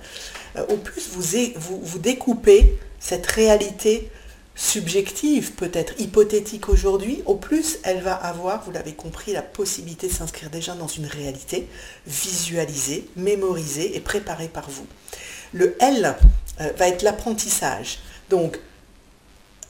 au 0.68 0.76
plus, 0.76 1.08
vous, 1.10 1.80
vous 1.82 2.00
découpez 2.00 2.78
cette 3.00 3.28
réalité 3.28 4.10
subjective, 4.60 5.54
peut-être 5.54 5.94
hypothétique 6.00 6.68
aujourd'hui, 6.68 7.24
au 7.26 7.36
plus 7.36 7.80
elle 7.84 8.02
va 8.02 8.14
avoir, 8.14 8.62
vous 8.66 8.72
l'avez 8.72 8.92
compris, 8.92 9.32
la 9.32 9.42
possibilité 9.42 10.08
de 10.08 10.12
s'inscrire 10.12 10.50
déjà 10.50 10.76
dans 10.76 10.88
une 10.88 11.06
réalité 11.06 11.66
visualisée, 12.06 13.08
mémorisée 13.16 13.96
et 13.96 14.02
préparée 14.02 14.50
par 14.50 14.70
vous. 14.70 14.86
Le 15.54 15.78
L 15.80 16.14
euh, 16.60 16.70
va 16.78 16.90
être 16.90 17.04
l'apprentissage. 17.04 18.00
Donc, 18.30 18.60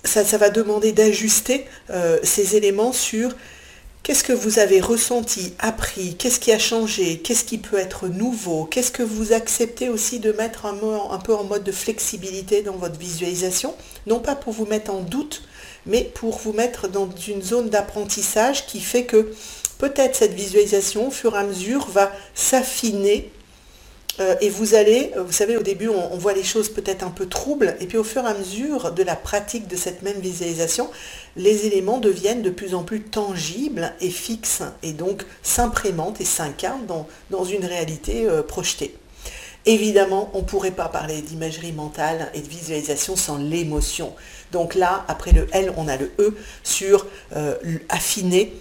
ça, 0.04 0.24
va 0.38 0.50
demander 0.50 0.92
d'ajuster 0.92 1.68
euh, 1.92 2.18
ces 2.24 2.56
éléments 2.56 2.92
sur 2.92 3.36
Qu'est-ce 4.10 4.24
que 4.24 4.34
vous 4.34 4.58
avez 4.58 4.82
ressenti, 4.82 5.54
appris? 5.60 6.16
Qu'est-ce 6.16 6.40
qui 6.40 6.52
a 6.52 6.58
changé? 6.58 7.20
Qu'est-ce 7.20 7.44
qui 7.44 7.60
peut 7.60 7.78
être 7.78 8.08
nouveau? 8.08 8.64
Qu'est-ce 8.66 8.90
que 8.90 9.04
vous 9.04 9.34
acceptez 9.34 9.88
aussi 9.88 10.20
de 10.20 10.32
mettre 10.32 10.66
un, 10.66 11.20
peu 11.20 11.36
en 11.36 11.44
mode 11.44 11.64
de 11.64 11.72
flexibilité 11.72 12.64
dans 12.64 12.76
votre 12.76 12.98
visualisation? 12.98 13.76
Non 14.08 14.20
pas 14.20 14.34
pour 14.34 14.52
vous 14.52 14.66
mettre 14.66 14.90
en 14.90 15.02
doute, 15.02 15.44
mais 15.86 16.06
pour 16.16 16.40
vous 16.40 16.54
mettre 16.54 16.88
dans 16.88 17.08
une 17.28 17.44
zone 17.44 17.70
d'apprentissage 17.70 18.66
qui 18.66 18.80
fait 18.80 19.06
que 19.06 19.32
peut-être 19.78 20.16
cette 20.16 20.34
visualisation, 20.34 21.10
au 21.10 21.12
fur 21.12 21.36
et 21.36 21.38
à 21.38 21.44
mesure, 21.44 21.88
va 21.90 22.12
s'affiner 22.34 23.32
euh, 24.20 24.36
et 24.42 24.50
vous 24.50 24.76
allez, 24.76 25.12
euh, 25.16 25.24
vous 25.24 25.32
savez, 25.32 25.56
au 25.56 25.64
début, 25.64 25.88
on, 25.88 26.18
voit 26.18 26.34
les 26.34 26.44
choses 26.44 26.70
peut-être 26.70 27.04
un 27.04 27.10
peu 27.10 27.28
troubles, 27.28 27.76
et 27.80 27.88
puis 27.88 27.98
au 27.98 28.04
fur 28.04 28.24
et 28.26 28.28
à 28.28 28.34
mesure 28.34 28.92
de 28.92 29.04
la 29.04 29.16
pratique 29.16 29.68
de 29.68 29.78
cette 29.78 30.02
même 30.02 30.20
visualisation, 30.20 30.90
les 31.38 31.66
éléments 31.66 32.00
deviennent 32.00 32.42
de 32.42 32.50
plus 32.50 32.76
en 32.76 32.84
plus 32.84 33.02
tangibles 33.02 33.94
et 34.02 34.10
fixes, 34.10 34.64
et 34.84 34.92
donc 34.92 35.26
s'imprémentent 35.42 36.20
et 36.20 36.26
s'incarnent 36.26 36.86
dans, 36.86 37.44
une 37.46 37.66
réalité 37.66 38.26
euh, 38.26 38.44
projetée. 38.44 38.94
Évidemment, 39.66 40.30
on 40.34 40.40
ne 40.40 40.44
pourrait 40.44 40.72
pas 40.72 40.90
parler 40.90 41.22
d'imagerie 41.22 41.72
mentale 41.72 42.30
et 42.34 42.42
de 42.42 42.48
visualisation 42.48 43.16
sans 43.16 43.38
l'émotion. 43.38 44.14
Donc 44.52 44.76
là, 44.76 45.06
après 45.08 45.32
le 45.32 45.48
L, 45.52 45.74
on 45.78 45.88
a 45.88 45.98
le 45.98 46.12
E 46.18 46.36
sur 46.64 47.06
affiner 47.90 48.54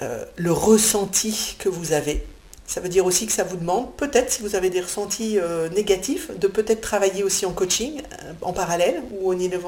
le 0.00 0.52
ressenti 0.52 1.56
que 1.58 1.68
vous 1.68 1.92
avez 1.92 2.24
ça 2.66 2.80
veut 2.80 2.88
dire 2.88 3.06
aussi 3.06 3.26
que 3.26 3.32
ça 3.32 3.44
vous 3.44 3.56
demande, 3.56 3.94
peut-être 3.96 4.32
si 4.32 4.42
vous 4.42 4.56
avez 4.56 4.70
des 4.70 4.80
ressentis 4.80 5.38
euh, 5.38 5.68
négatifs, 5.70 6.30
de 6.36 6.48
peut-être 6.48 6.80
travailler 6.80 7.22
aussi 7.22 7.46
en 7.46 7.52
coaching 7.52 8.00
euh, 8.00 8.32
en 8.42 8.52
parallèle 8.52 9.02
ou 9.12 9.30
au 9.30 9.34
niveau, 9.34 9.60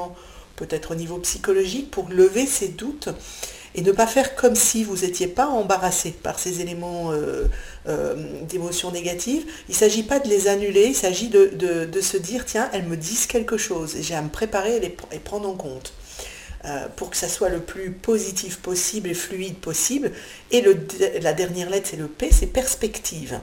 peut-être 0.55 0.91
au 0.91 0.95
niveau 0.95 1.17
psychologique 1.19 1.89
pour 1.91 2.09
lever 2.09 2.45
ces 2.45 2.67
doutes 2.67 3.09
et 3.75 3.81
ne 3.81 3.91
pas 3.91 4.07
faire 4.07 4.35
comme 4.35 4.55
si 4.55 4.83
vous 4.83 4.97
n'étiez 4.97 5.27
pas 5.27 5.47
embarrassé 5.47 6.11
par 6.11 6.39
ces 6.39 6.59
éléments 6.59 7.11
euh, 7.11 8.15
d'émotions 8.49 8.91
négatives. 8.91 9.45
Il 9.69 9.73
ne 9.73 9.77
s'agit 9.77 10.03
pas 10.03 10.19
de 10.19 10.27
les 10.27 10.47
annuler, 10.47 10.87
il 10.87 10.95
s'agit 10.95 11.29
de, 11.29 12.01
se 12.01 12.17
dire, 12.17 12.45
tiens, 12.45 12.69
elles 12.73 12.85
me 12.85 12.97
disent 12.97 13.27
quelque 13.27 13.57
chose 13.57 13.95
et 13.95 14.01
j'ai 14.01 14.15
à 14.15 14.21
me 14.21 14.29
préparer 14.29 14.77
et 15.11 15.19
prendre 15.19 15.47
en 15.47 15.53
compte. 15.53 15.93
Euh, 16.65 16.87
pour 16.97 17.09
que 17.09 17.15
ça 17.15 17.29
soit 17.29 17.47
le 17.47 17.61
plus 17.61 17.89
positif 17.89 18.57
possible 18.57 19.07
et 19.07 19.13
fluide 19.13 19.55
possible. 19.55 20.11
Et 20.51 20.61
la 21.21 21.31
dernière 21.31 21.69
lettre, 21.69 21.87
c'est 21.91 21.97
le 21.97 22.07
P, 22.07 22.29
c'est 22.31 22.47
perspective. 22.47 23.39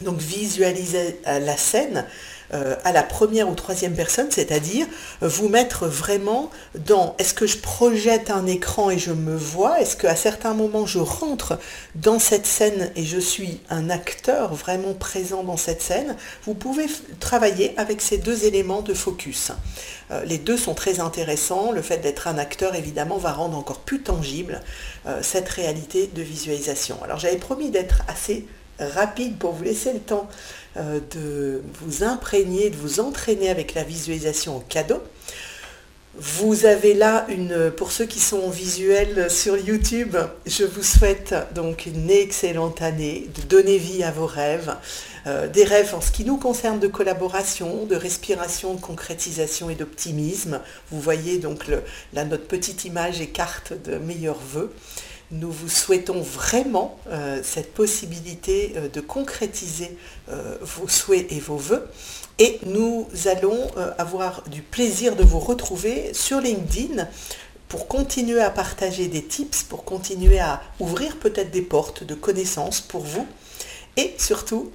Donc 0.00 0.18
visualiser 0.18 1.20
euh, 1.28 1.38
la 1.38 1.56
scène 1.56 2.04
euh, 2.52 2.76
à 2.84 2.92
la 2.92 3.02
première 3.02 3.48
ou 3.48 3.54
troisième 3.54 3.94
personne, 3.94 4.30
c'est-à-dire 4.30 4.86
vous 5.22 5.48
mettre 5.48 5.86
vraiment 5.86 6.50
dans 6.74 7.14
est-ce 7.18 7.32
que 7.32 7.46
je 7.46 7.56
projette 7.58 8.30
un 8.30 8.46
écran 8.46 8.90
et 8.90 8.98
je 8.98 9.12
me 9.12 9.34
vois, 9.34 9.80
est-ce 9.80 9.96
qu'à 9.96 10.14
certains 10.14 10.52
moments 10.52 10.84
je 10.84 10.98
rentre 10.98 11.58
dans 11.94 12.18
cette 12.18 12.46
scène 12.46 12.90
et 12.96 13.04
je 13.04 13.18
suis 13.18 13.60
un 13.70 13.88
acteur 13.88 14.54
vraiment 14.54 14.92
présent 14.92 15.42
dans 15.42 15.56
cette 15.56 15.80
scène, 15.80 16.16
vous 16.44 16.54
pouvez 16.54 16.86
travailler 17.18 17.72
avec 17.78 18.02
ces 18.02 18.18
deux 18.18 18.44
éléments 18.44 18.82
de 18.82 18.92
focus. 18.92 19.52
Euh, 20.10 20.24
les 20.24 20.38
deux 20.38 20.58
sont 20.58 20.74
très 20.74 21.00
intéressants, 21.00 21.72
le 21.72 21.82
fait 21.82 21.98
d'être 21.98 22.28
un 22.28 22.36
acteur 22.36 22.74
évidemment 22.74 23.16
va 23.16 23.32
rendre 23.32 23.56
encore 23.56 23.80
plus 23.80 24.02
tangible 24.02 24.60
euh, 25.06 25.20
cette 25.22 25.48
réalité 25.48 26.10
de 26.14 26.22
visualisation. 26.22 26.98
Alors 27.02 27.18
j'avais 27.18 27.36
promis 27.36 27.70
d'être 27.70 28.02
assez 28.08 28.46
rapide 28.78 29.38
pour 29.38 29.52
vous 29.52 29.64
laisser 29.64 29.92
le 29.92 30.00
temps 30.00 30.28
euh, 30.76 31.00
de 31.14 31.62
vous 31.80 32.04
imprégner, 32.04 32.70
de 32.70 32.76
vous 32.76 33.00
entraîner 33.00 33.48
avec 33.48 33.74
la 33.74 33.84
visualisation 33.84 34.56
au 34.56 34.60
cadeau. 34.60 35.00
Vous 36.16 36.64
avez 36.64 36.94
là 36.94 37.26
une, 37.28 37.72
pour 37.72 37.90
ceux 37.90 38.06
qui 38.06 38.20
sont 38.20 38.48
visuels 38.48 39.28
sur 39.28 39.56
YouTube, 39.56 40.16
je 40.46 40.64
vous 40.64 40.84
souhaite 40.84 41.34
donc 41.56 41.86
une 41.86 42.08
excellente 42.08 42.82
année, 42.82 43.28
de 43.36 43.42
donner 43.42 43.78
vie 43.78 44.04
à 44.04 44.12
vos 44.12 44.26
rêves, 44.26 44.76
euh, 45.26 45.48
des 45.48 45.64
rêves 45.64 45.92
en 45.92 46.00
ce 46.00 46.12
qui 46.12 46.24
nous 46.24 46.36
concerne 46.36 46.78
de 46.78 46.86
collaboration, 46.86 47.84
de 47.86 47.96
respiration, 47.96 48.74
de 48.74 48.80
concrétisation 48.80 49.70
et 49.70 49.74
d'optimisme. 49.74 50.60
Vous 50.92 51.00
voyez 51.00 51.38
donc 51.38 51.66
là 52.12 52.24
notre 52.24 52.46
petite 52.46 52.84
image 52.84 53.20
et 53.20 53.26
carte 53.26 53.72
de 53.84 53.98
meilleurs 53.98 54.38
voeux. 54.38 54.72
Nous 55.30 55.50
vous 55.50 55.68
souhaitons 55.68 56.20
vraiment 56.20 56.98
euh, 57.08 57.40
cette 57.42 57.72
possibilité 57.72 58.74
euh, 58.76 58.88
de 58.88 59.00
concrétiser 59.00 59.96
euh, 60.28 60.56
vos 60.60 60.86
souhaits 60.86 61.30
et 61.32 61.40
vos 61.40 61.56
voeux. 61.56 61.86
Et 62.38 62.58
nous 62.66 63.06
allons 63.26 63.70
avoir 63.96 64.42
du 64.48 64.60
plaisir 64.60 65.14
de 65.14 65.22
vous 65.22 65.38
retrouver 65.38 66.12
sur 66.12 66.40
LinkedIn 66.40 67.06
pour 67.68 67.86
continuer 67.86 68.40
à 68.40 68.50
partager 68.50 69.06
des 69.06 69.22
tips, 69.22 69.62
pour 69.62 69.84
continuer 69.84 70.40
à 70.40 70.60
ouvrir 70.80 71.16
peut-être 71.18 71.52
des 71.52 71.62
portes 71.62 72.02
de 72.02 72.16
connaissances 72.16 72.80
pour 72.80 73.02
vous. 73.02 73.24
Et 73.96 74.16
surtout, 74.18 74.72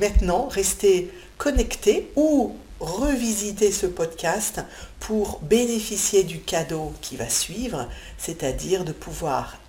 maintenant, 0.00 0.48
restez 0.48 1.12
connectés 1.38 2.10
ou 2.16 2.56
revisiter 2.80 3.70
ce 3.70 3.86
podcast 3.86 4.60
pour 4.98 5.38
bénéficier 5.42 6.24
du 6.24 6.40
cadeau 6.40 6.92
qui 7.02 7.14
va 7.16 7.28
suivre, 7.28 7.88
c'est-à-dire 8.18 8.84
de 8.84 8.92
pouvoir 8.92 9.59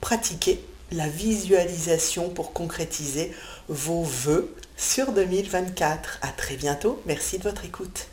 pratiquer 0.00 0.60
la 0.92 1.08
visualisation 1.08 2.30
pour 2.30 2.52
concrétiser 2.52 3.32
vos 3.68 4.02
voeux 4.02 4.54
sur 4.76 5.12
2024. 5.12 6.18
À 6.22 6.28
très 6.28 6.56
bientôt. 6.56 7.00
Merci 7.06 7.38
de 7.38 7.44
votre 7.44 7.64
écoute. 7.64 8.08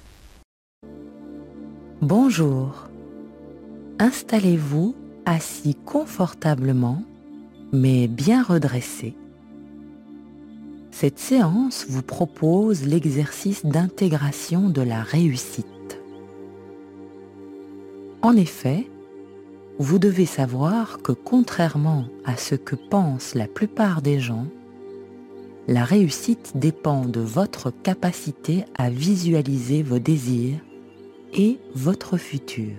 Bonjour. 2.01 2.87
Installez-vous 3.99 4.95
assis 5.25 5.75
confortablement 5.85 7.03
mais 7.71 8.07
bien 8.07 8.43
redressé. 8.43 9.13
Cette 10.91 11.19
séance 11.19 11.85
vous 11.89 12.01
propose 12.01 12.85
l'exercice 12.85 13.65
d'intégration 13.65 14.69
de 14.69 14.81
la 14.81 15.03
réussite. 15.03 15.65
En 18.21 18.35
effet, 18.35 18.87
vous 19.79 20.00
devez 20.00 20.25
savoir 20.25 21.01
que 21.03 21.12
contrairement 21.12 22.05
à 22.25 22.36
ce 22.36 22.55
que 22.55 22.75
pensent 22.75 23.36
la 23.36 23.48
plupart 23.48 24.01
des 24.01 24.19
gens, 24.19 24.48
la 25.67 25.84
réussite 25.84 26.53
dépend 26.55 27.05
de 27.05 27.19
votre 27.19 27.72
capacité 27.84 28.65
à 28.75 28.89
visualiser 28.89 29.84
vos 29.84 30.00
désirs 30.00 30.60
et 31.34 31.60
votre 31.75 32.17
futur. 32.17 32.74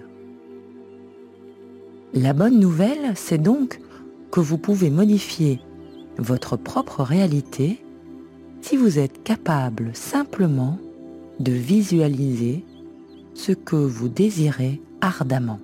La 2.15 2.33
bonne 2.33 2.59
nouvelle, 2.59 3.13
c'est 3.15 3.39
donc 3.39 3.81
que 4.31 4.41
vous 4.41 4.59
pouvez 4.59 4.91
modifier 4.91 5.61
votre 6.17 6.57
propre 6.57 7.03
réalité 7.03 7.79
si 8.61 8.77
vous 8.77 8.99
êtes 8.99 9.23
capable 9.23 9.91
simplement 9.93 10.79
de 11.39 11.53
visualiser 11.53 12.65
ce 13.35 13.53
que 13.53 13.77
vous 13.77 14.09
désirez 14.09 14.81
ardemment. 15.01 15.61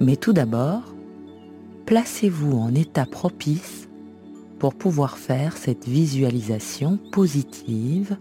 Mais 0.00 0.16
tout 0.16 0.32
d'abord, 0.32 0.94
placez-vous 1.86 2.52
en 2.52 2.74
état 2.74 3.06
propice 3.06 3.88
pour 4.58 4.74
pouvoir 4.74 5.18
faire 5.18 5.56
cette 5.56 5.86
visualisation 5.86 6.98
positive 7.12 8.16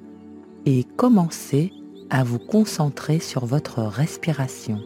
et 0.65 0.84
commencer 0.84 1.74
à 2.10 2.24
vous 2.24 2.39
concentrer 2.39 3.20
sur 3.20 3.46
votre 3.46 3.82
respiration. 3.82 4.79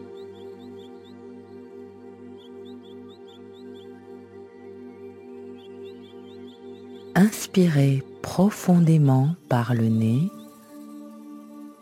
Inspirez 7.14 8.02
profondément 8.22 9.34
par 9.48 9.74
le 9.74 9.88
nez 9.88 10.30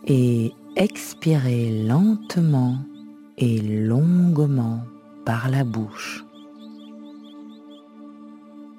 et 0.07 0.51
expirez 0.75 1.83
lentement 1.83 2.77
et 3.37 3.59
longuement 3.59 4.81
par 5.25 5.49
la 5.49 5.63
bouche. 5.63 6.23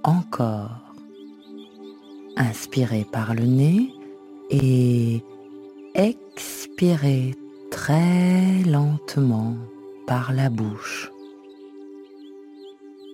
Encore. 0.03 0.95
Inspirez 2.37 3.07
par 3.11 3.35
le 3.35 3.45
nez 3.45 3.93
et 4.51 5.23
expirez 5.95 7.35
très 7.71 8.63
lentement 8.65 9.57
par 10.07 10.33
la 10.33 10.49
bouche 10.49 11.11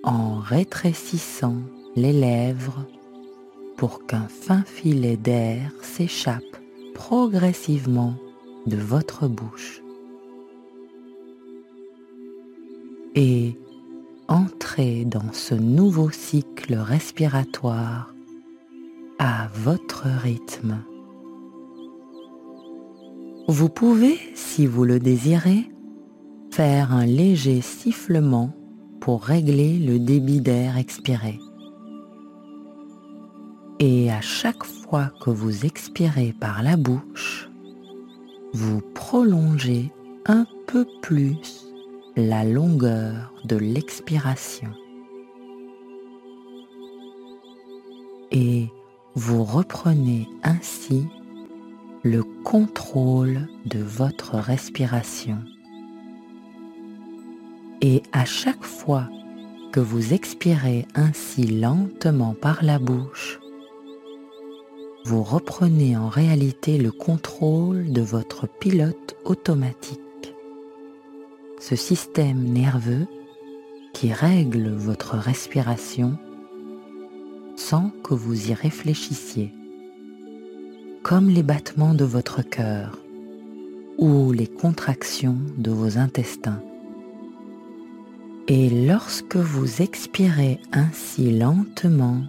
en 0.04 0.36
rétrécissant 0.38 1.56
les 1.96 2.12
lèvres 2.12 2.86
pour 3.76 4.06
qu'un 4.06 4.28
fin 4.28 4.62
filet 4.62 5.16
d'air 5.16 5.72
s'échappe 5.82 6.56
progressivement 6.94 8.14
de 8.66 8.76
votre 8.76 9.26
bouche. 9.26 9.82
Et 13.18 13.58
entrez 14.28 15.06
dans 15.06 15.32
ce 15.32 15.54
nouveau 15.54 16.10
cycle 16.10 16.74
respiratoire 16.74 18.14
à 19.18 19.48
votre 19.54 20.04
rythme. 20.06 20.84
Vous 23.48 23.70
pouvez, 23.70 24.18
si 24.34 24.66
vous 24.66 24.84
le 24.84 24.98
désirez, 24.98 25.70
faire 26.50 26.92
un 26.92 27.06
léger 27.06 27.62
sifflement 27.62 28.54
pour 29.00 29.22
régler 29.24 29.78
le 29.78 29.98
débit 29.98 30.42
d'air 30.42 30.76
expiré. 30.76 31.38
Et 33.78 34.10
à 34.10 34.20
chaque 34.20 34.64
fois 34.64 35.10
que 35.22 35.30
vous 35.30 35.64
expirez 35.64 36.34
par 36.38 36.62
la 36.62 36.76
bouche, 36.76 37.48
vous 38.52 38.82
prolongez 38.94 39.90
un 40.26 40.46
peu 40.66 40.86
plus 41.00 41.65
la 42.16 42.44
longueur 42.44 43.34
de 43.44 43.56
l'expiration. 43.56 44.70
Et 48.32 48.68
vous 49.14 49.44
reprenez 49.44 50.26
ainsi 50.42 51.04
le 52.02 52.22
contrôle 52.22 53.48
de 53.66 53.80
votre 53.80 54.36
respiration. 54.36 55.36
Et 57.82 58.02
à 58.12 58.24
chaque 58.24 58.64
fois 58.64 59.10
que 59.72 59.80
vous 59.80 60.14
expirez 60.14 60.86
ainsi 60.94 61.46
lentement 61.46 62.32
par 62.32 62.64
la 62.64 62.78
bouche, 62.78 63.40
vous 65.04 65.22
reprenez 65.22 65.98
en 65.98 66.08
réalité 66.08 66.78
le 66.78 66.92
contrôle 66.92 67.92
de 67.92 68.00
votre 68.00 68.48
pilote 68.48 69.16
automatique. 69.26 70.00
Ce 71.68 71.74
système 71.74 72.44
nerveux 72.44 73.08
qui 73.92 74.12
règle 74.12 74.68
votre 74.68 75.16
respiration 75.16 76.16
sans 77.56 77.90
que 78.04 78.14
vous 78.14 78.52
y 78.52 78.54
réfléchissiez, 78.54 79.52
comme 81.02 81.28
les 81.28 81.42
battements 81.42 81.94
de 81.94 82.04
votre 82.04 82.42
cœur 82.42 83.00
ou 83.98 84.30
les 84.30 84.46
contractions 84.46 85.38
de 85.58 85.72
vos 85.72 85.98
intestins. 85.98 86.62
Et 88.46 88.70
lorsque 88.86 89.34
vous 89.34 89.82
expirez 89.82 90.60
ainsi 90.70 91.36
lentement, 91.36 92.22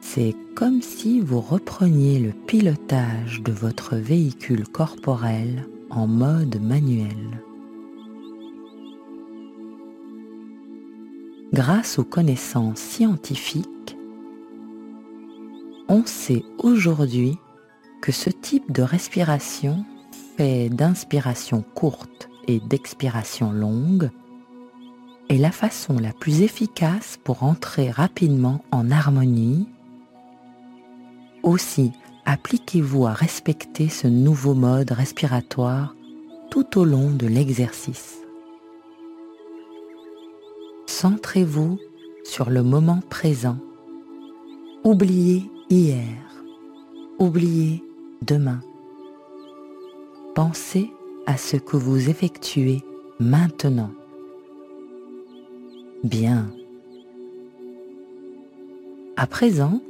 c'est 0.00 0.36
comme 0.54 0.82
si 0.82 1.18
vous 1.18 1.40
repreniez 1.40 2.20
le 2.20 2.30
pilotage 2.30 3.42
de 3.42 3.50
votre 3.50 3.96
véhicule 3.96 4.68
corporel 4.68 5.66
en 5.90 6.06
mode 6.06 6.62
manuel. 6.62 7.42
Grâce 11.52 12.00
aux 12.00 12.04
connaissances 12.04 12.80
scientifiques, 12.80 13.96
on 15.88 16.04
sait 16.04 16.42
aujourd'hui 16.58 17.38
que 18.02 18.10
ce 18.10 18.30
type 18.30 18.72
de 18.72 18.82
respiration 18.82 19.84
fait 20.36 20.68
d'inspiration 20.68 21.62
courte 21.62 22.28
et 22.48 22.58
d'expiration 22.58 23.52
longue 23.52 24.10
est 25.28 25.38
la 25.38 25.52
façon 25.52 25.98
la 26.00 26.12
plus 26.12 26.42
efficace 26.42 27.16
pour 27.22 27.44
entrer 27.44 27.90
rapidement 27.92 28.64
en 28.72 28.90
harmonie. 28.90 29.68
Aussi, 31.44 31.92
appliquez-vous 32.24 33.06
à 33.06 33.12
respecter 33.12 33.88
ce 33.88 34.08
nouveau 34.08 34.54
mode 34.54 34.90
respiratoire 34.90 35.94
tout 36.50 36.76
au 36.76 36.84
long 36.84 37.12
de 37.12 37.28
l'exercice. 37.28 38.25
Centrez-vous 40.98 41.78
sur 42.24 42.48
le 42.48 42.62
moment 42.62 43.02
présent. 43.10 43.58
Oubliez 44.82 45.42
hier. 45.68 46.16
Oubliez 47.18 47.84
demain. 48.22 48.62
Pensez 50.34 50.90
à 51.26 51.36
ce 51.36 51.58
que 51.58 51.76
vous 51.76 52.08
effectuez 52.08 52.80
maintenant. 53.20 53.90
Bien. 56.02 56.50
À 59.18 59.26
présent, 59.26 59.82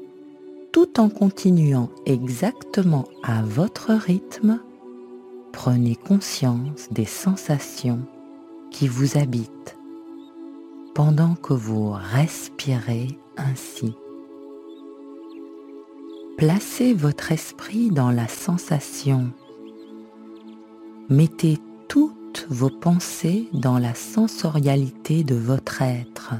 tout 0.73 0.99
en 0.99 1.09
continuant 1.09 1.88
exactement 2.05 3.05
à 3.23 3.42
votre 3.42 3.92
rythme, 3.92 4.59
prenez 5.53 5.95
conscience 5.95 6.88
des 6.90 7.05
sensations 7.05 8.01
qui 8.73 8.88
vous 8.88 9.16
habitent 9.16 9.76
pendant 10.96 11.35
que 11.35 11.52
vous 11.52 11.90
respirez 11.90 13.18
ainsi. 13.37 13.94
Placez 16.38 16.94
votre 16.94 17.32
esprit 17.32 17.90
dans 17.90 18.11
la 18.11 18.26
sensation. 18.28 19.30
Mettez 21.11 21.59
tout 21.87 22.16
vos 22.48 22.70
pensées 22.70 23.50
dans 23.52 23.78
la 23.78 23.94
sensorialité 23.94 25.22
de 25.22 25.35
votre 25.35 25.82
être. 25.82 26.32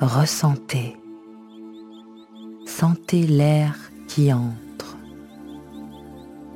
Ressentez. 0.00 0.96
Sentez 2.66 3.22
l'air 3.22 3.76
qui 4.08 4.32
entre. 4.32 4.96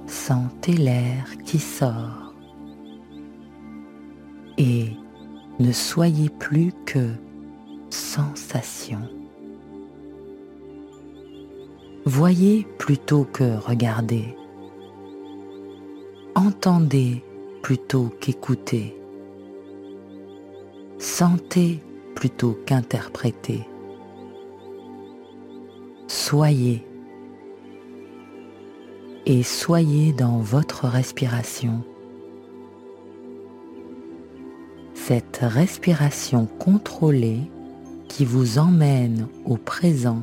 Sentez 0.06 0.72
l'air 0.72 1.26
qui 1.44 1.60
sort. 1.60 2.34
Et 4.58 4.90
ne 5.58 5.72
soyez 5.72 6.28
plus 6.28 6.72
que 6.84 7.10
sensation. 7.90 9.00
Voyez 12.04 12.66
plutôt 12.78 13.24
que 13.24 13.56
regardez 13.56 14.36
entendez 16.36 17.24
plutôt 17.62 18.10
qu'écoutez, 18.20 18.94
sentez 20.98 21.80
plutôt 22.14 22.58
qu'interprétez, 22.66 23.66
soyez 26.06 26.86
et 29.24 29.42
soyez 29.42 30.12
dans 30.12 30.38
votre 30.38 30.86
respiration. 30.86 31.82
Cette 35.08 35.38
respiration 35.40 36.46
contrôlée 36.58 37.42
qui 38.08 38.24
vous 38.24 38.58
emmène 38.58 39.28
au 39.44 39.56
présent 39.56 40.22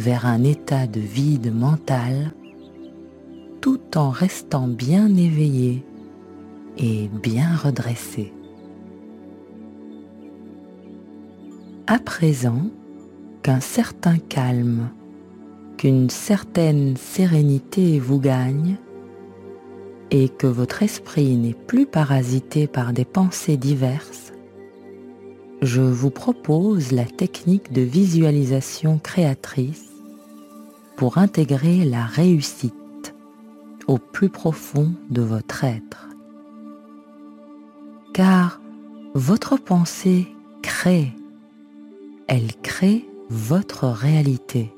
vers 0.00 0.26
un 0.26 0.42
état 0.42 0.88
de 0.88 0.98
vide 0.98 1.54
mental 1.54 2.32
tout 3.60 3.78
en 3.94 4.10
restant 4.10 4.66
bien 4.66 5.14
éveillé 5.14 5.84
et 6.76 7.08
bien 7.22 7.54
redressé. 7.54 8.32
À 11.86 12.00
présent 12.00 12.62
qu'un 13.44 13.60
certain 13.60 14.18
calme, 14.18 14.88
qu'une 15.76 16.10
certaine 16.10 16.96
sérénité 16.96 18.00
vous 18.00 18.18
gagne 18.18 18.76
et 20.10 20.28
que 20.28 20.46
votre 20.46 20.82
esprit 20.82 21.36
n'est 21.36 21.54
plus 21.54 21.86
parasité 21.86 22.66
par 22.66 22.92
des 22.92 23.04
pensées 23.04 23.56
diverses, 23.56 24.32
je 25.62 25.82
vous 25.82 26.10
propose 26.10 26.92
la 26.92 27.04
technique 27.04 27.72
de 27.72 27.82
visualisation 27.82 28.98
créatrice 28.98 29.90
pour 30.96 31.18
intégrer 31.18 31.84
la 31.84 32.04
réussite 32.04 33.14
au 33.86 33.98
plus 33.98 34.28
profond 34.28 34.92
de 35.10 35.22
votre 35.22 35.64
être. 35.64 36.08
Car 38.12 38.60
votre 39.14 39.56
pensée 39.56 40.28
crée, 40.62 41.12
elle 42.26 42.54
crée 42.62 43.08
votre 43.28 43.86
réalité. 43.86 44.72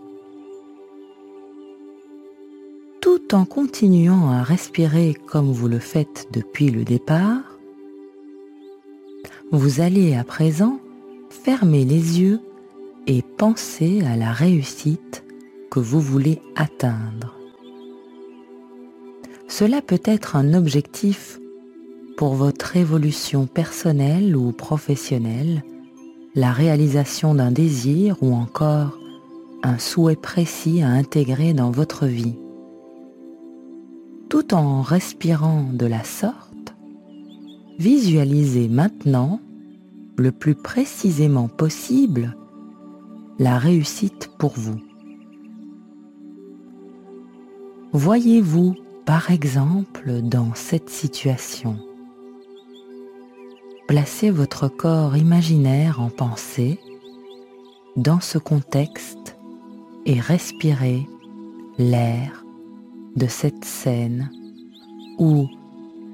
En 3.32 3.46
continuant 3.46 4.30
à 4.30 4.42
respirer 4.42 5.14
comme 5.26 5.52
vous 5.52 5.66
le 5.66 5.78
faites 5.78 6.28
depuis 6.32 6.70
le 6.70 6.84
départ, 6.84 7.58
vous 9.50 9.80
allez 9.80 10.14
à 10.14 10.22
présent 10.22 10.78
fermer 11.30 11.86
les 11.86 12.20
yeux 12.20 12.40
et 13.06 13.22
pensez 13.22 14.02
à 14.04 14.16
la 14.16 14.32
réussite 14.32 15.24
que 15.70 15.80
vous 15.80 16.00
voulez 16.00 16.42
atteindre. 16.56 17.38
Cela 19.48 19.80
peut 19.80 20.02
être 20.04 20.36
un 20.36 20.52
objectif 20.52 21.40
pour 22.18 22.34
votre 22.34 22.76
évolution 22.76 23.46
personnelle 23.46 24.36
ou 24.36 24.52
professionnelle, 24.52 25.64
la 26.34 26.52
réalisation 26.52 27.34
d'un 27.34 27.50
désir 27.50 28.16
ou 28.20 28.34
encore 28.34 28.98
un 29.62 29.78
souhait 29.78 30.16
précis 30.16 30.82
à 30.82 30.88
intégrer 30.88 31.54
dans 31.54 31.70
votre 31.70 32.04
vie. 32.06 32.36
Tout 34.32 34.54
en 34.54 34.80
respirant 34.80 35.62
de 35.62 35.84
la 35.84 36.04
sorte, 36.04 36.74
visualisez 37.78 38.66
maintenant 38.66 39.40
le 40.16 40.32
plus 40.32 40.54
précisément 40.54 41.48
possible 41.48 42.34
la 43.38 43.58
réussite 43.58 44.30
pour 44.38 44.54
vous. 44.56 44.80
Voyez-vous 47.92 48.74
par 49.04 49.30
exemple 49.30 50.22
dans 50.22 50.54
cette 50.54 50.88
situation 50.88 51.76
Placez 53.86 54.30
votre 54.30 54.66
corps 54.66 55.14
imaginaire 55.14 56.00
en 56.00 56.08
pensée 56.08 56.80
dans 57.96 58.20
ce 58.20 58.38
contexte 58.38 59.36
et 60.06 60.18
respirez 60.18 61.06
l'air 61.76 62.41
de 63.16 63.26
cette 63.26 63.64
scène 63.64 64.30
où 65.18 65.46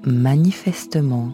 manifestement 0.04 1.32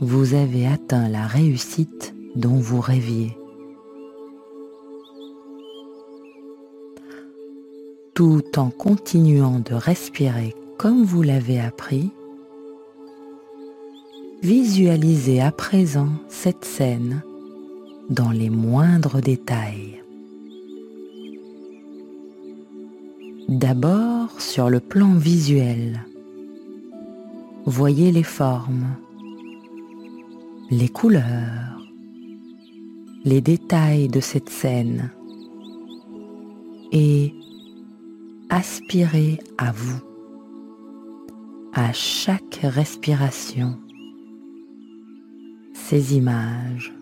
vous 0.00 0.34
avez 0.34 0.66
atteint 0.66 1.08
la 1.08 1.26
réussite 1.26 2.14
dont 2.36 2.56
vous 2.56 2.80
rêviez. 2.80 3.36
Tout 8.12 8.58
en 8.58 8.70
continuant 8.70 9.60
de 9.60 9.74
respirer 9.74 10.54
comme 10.78 11.04
vous 11.04 11.22
l'avez 11.22 11.60
appris, 11.60 12.10
visualisez 14.42 15.40
à 15.40 15.50
présent 15.50 16.10
cette 16.28 16.64
scène 16.64 17.22
dans 18.10 18.30
les 18.30 18.50
moindres 18.50 19.20
détails. 19.20 20.03
D'abord 23.48 24.40
sur 24.40 24.70
le 24.70 24.80
plan 24.80 25.12
visuel, 25.12 26.02
voyez 27.66 28.10
les 28.10 28.22
formes, 28.22 28.96
les 30.70 30.88
couleurs, 30.88 31.86
les 33.22 33.42
détails 33.42 34.08
de 34.08 34.20
cette 34.20 34.48
scène 34.48 35.10
et 36.90 37.34
aspirez 38.48 39.38
à 39.58 39.72
vous, 39.72 40.00
à 41.74 41.92
chaque 41.92 42.60
respiration, 42.62 43.78
ces 45.74 46.16
images. 46.16 46.94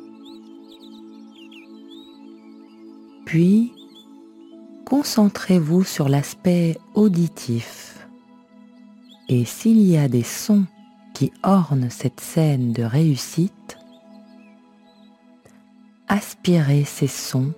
Puis, 3.26 3.72
concentrez-vous 4.92 5.84
sur 5.84 6.10
l'aspect 6.10 6.76
auditif 6.92 8.06
et 9.30 9.46
s'il 9.46 9.80
y 9.80 9.96
a 9.96 10.06
des 10.06 10.22
sons 10.22 10.66
qui 11.14 11.32
ornent 11.42 11.88
cette 11.88 12.20
scène 12.20 12.74
de 12.74 12.82
réussite, 12.82 13.78
aspirez 16.08 16.84
ces 16.84 17.06
sons 17.06 17.54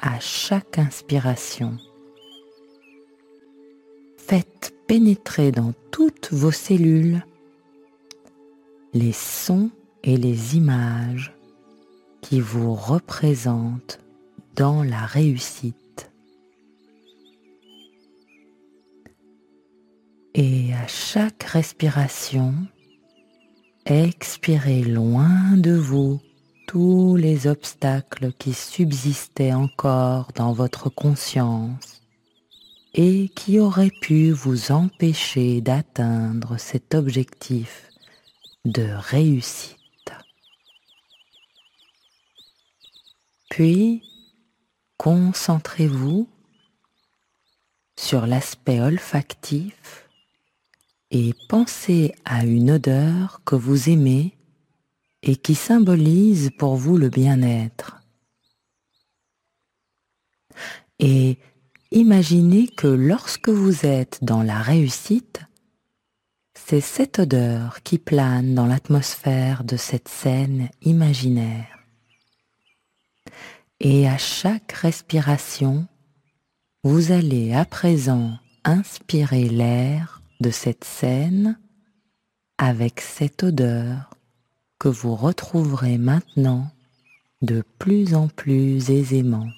à 0.00 0.18
chaque 0.18 0.80
inspiration. 0.80 1.76
Faites 4.16 4.74
pénétrer 4.88 5.52
dans 5.52 5.72
toutes 5.92 6.32
vos 6.32 6.50
cellules 6.50 7.24
les 8.92 9.12
sons 9.12 9.70
et 10.02 10.16
les 10.16 10.56
images 10.56 11.32
qui 12.20 12.40
vous 12.40 12.74
représentent 12.74 14.00
dans 14.56 14.82
la 14.82 15.06
réussite. 15.06 15.79
Et 20.34 20.72
à 20.74 20.86
chaque 20.86 21.42
respiration, 21.42 22.54
expirez 23.84 24.82
loin 24.82 25.56
de 25.56 25.72
vous 25.72 26.20
tous 26.68 27.16
les 27.16 27.48
obstacles 27.48 28.32
qui 28.34 28.54
subsistaient 28.54 29.52
encore 29.52 30.30
dans 30.36 30.52
votre 30.52 30.88
conscience 30.88 32.00
et 32.94 33.28
qui 33.30 33.58
auraient 33.58 33.92
pu 34.02 34.30
vous 34.30 34.70
empêcher 34.70 35.60
d'atteindre 35.60 36.58
cet 36.58 36.94
objectif 36.94 37.90
de 38.64 38.88
réussite. 38.88 39.76
Puis, 43.48 44.04
concentrez-vous 44.96 46.28
sur 47.98 48.28
l'aspect 48.28 48.80
olfactif 48.80 50.09
et 51.10 51.34
pensez 51.48 52.14
à 52.24 52.44
une 52.44 52.70
odeur 52.70 53.42
que 53.44 53.56
vous 53.56 53.88
aimez 53.88 54.36
et 55.22 55.36
qui 55.36 55.54
symbolise 55.54 56.50
pour 56.58 56.76
vous 56.76 56.96
le 56.96 57.08
bien-être. 57.08 58.00
Et 60.98 61.38
imaginez 61.90 62.68
que 62.68 62.86
lorsque 62.86 63.48
vous 63.48 63.86
êtes 63.86 64.22
dans 64.22 64.42
la 64.42 64.60
réussite, 64.60 65.40
c'est 66.54 66.80
cette 66.80 67.18
odeur 67.18 67.82
qui 67.82 67.98
plane 67.98 68.54
dans 68.54 68.66
l'atmosphère 68.66 69.64
de 69.64 69.76
cette 69.76 70.08
scène 70.08 70.68
imaginaire. 70.82 71.78
Et 73.80 74.06
à 74.06 74.18
chaque 74.18 74.72
respiration, 74.72 75.86
vous 76.84 77.12
allez 77.12 77.54
à 77.54 77.64
présent 77.64 78.38
inspirer 78.64 79.48
l'air 79.48 80.19
de 80.40 80.50
cette 80.50 80.84
scène 80.84 81.58
avec 82.58 83.00
cette 83.00 83.42
odeur 83.42 84.10
que 84.78 84.88
vous 84.88 85.14
retrouverez 85.14 85.98
maintenant 85.98 86.70
de 87.42 87.62
plus 87.78 88.14
en 88.14 88.28
plus 88.28 88.90
aisément. 88.90 89.48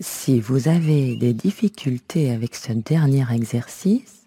Si 0.00 0.40
vous 0.40 0.68
avez 0.68 1.16
des 1.16 1.32
difficultés 1.32 2.30
avec 2.30 2.54
ce 2.54 2.72
dernier 2.72 3.24
exercice, 3.32 4.26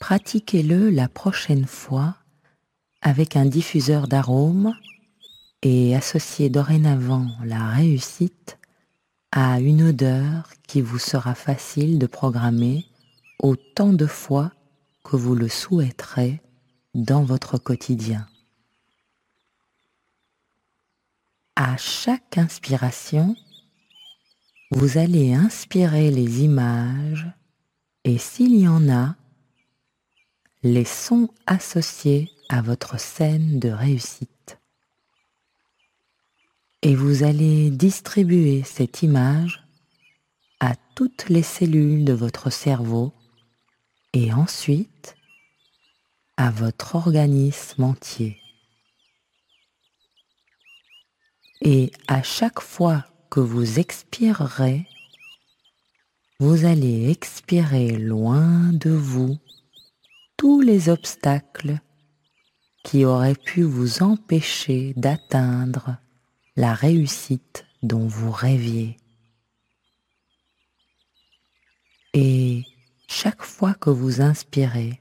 pratiquez-le 0.00 0.90
la 0.90 1.08
prochaine 1.08 1.66
fois 1.66 2.16
avec 3.02 3.36
un 3.36 3.44
diffuseur 3.44 4.08
d'arômes 4.08 4.74
et 5.62 5.94
associez 5.94 6.48
dorénavant 6.48 7.28
la 7.44 7.68
réussite 7.68 8.58
à 9.36 9.58
une 9.58 9.82
odeur 9.82 10.48
qui 10.68 10.80
vous 10.80 11.00
sera 11.00 11.34
facile 11.34 11.98
de 11.98 12.06
programmer 12.06 12.86
autant 13.40 13.92
de 13.92 14.06
fois 14.06 14.52
que 15.02 15.16
vous 15.16 15.34
le 15.34 15.48
souhaiterez 15.48 16.40
dans 16.94 17.24
votre 17.24 17.58
quotidien. 17.58 18.28
À 21.56 21.76
chaque 21.76 22.38
inspiration, 22.38 23.34
vous 24.70 24.98
allez 24.98 25.34
inspirer 25.34 26.12
les 26.12 26.44
images 26.44 27.26
et 28.04 28.18
s'il 28.18 28.54
y 28.54 28.68
en 28.68 28.88
a, 28.88 29.16
les 30.62 30.84
sons 30.84 31.28
associés 31.48 32.30
à 32.48 32.62
votre 32.62 33.00
scène 33.00 33.58
de 33.58 33.70
réussite 33.70 34.30
et 36.84 36.94
vous 36.94 37.22
allez 37.22 37.70
distribuer 37.70 38.62
cette 38.62 39.02
image 39.02 39.64
à 40.60 40.74
toutes 40.94 41.30
les 41.30 41.42
cellules 41.42 42.04
de 42.04 42.12
votre 42.12 42.50
cerveau 42.50 43.14
et 44.12 44.34
ensuite 44.34 45.16
à 46.36 46.50
votre 46.50 46.94
organisme 46.94 47.84
entier. 47.84 48.38
Et 51.62 51.90
à 52.06 52.22
chaque 52.22 52.60
fois 52.60 53.06
que 53.30 53.40
vous 53.40 53.78
expirerez, 53.78 54.86
vous 56.38 56.66
allez 56.66 57.08
expirer 57.10 57.92
loin 57.92 58.74
de 58.74 58.90
vous 58.90 59.38
tous 60.36 60.60
les 60.60 60.90
obstacles 60.90 61.78
qui 62.84 63.06
auraient 63.06 63.34
pu 63.34 63.62
vous 63.62 64.02
empêcher 64.02 64.92
d'atteindre 64.98 65.96
la 66.56 66.74
réussite 66.74 67.66
dont 67.82 68.06
vous 68.06 68.30
rêviez. 68.30 68.96
Et 72.12 72.62
chaque 73.08 73.42
fois 73.42 73.74
que 73.74 73.90
vous 73.90 74.20
inspirez, 74.20 75.00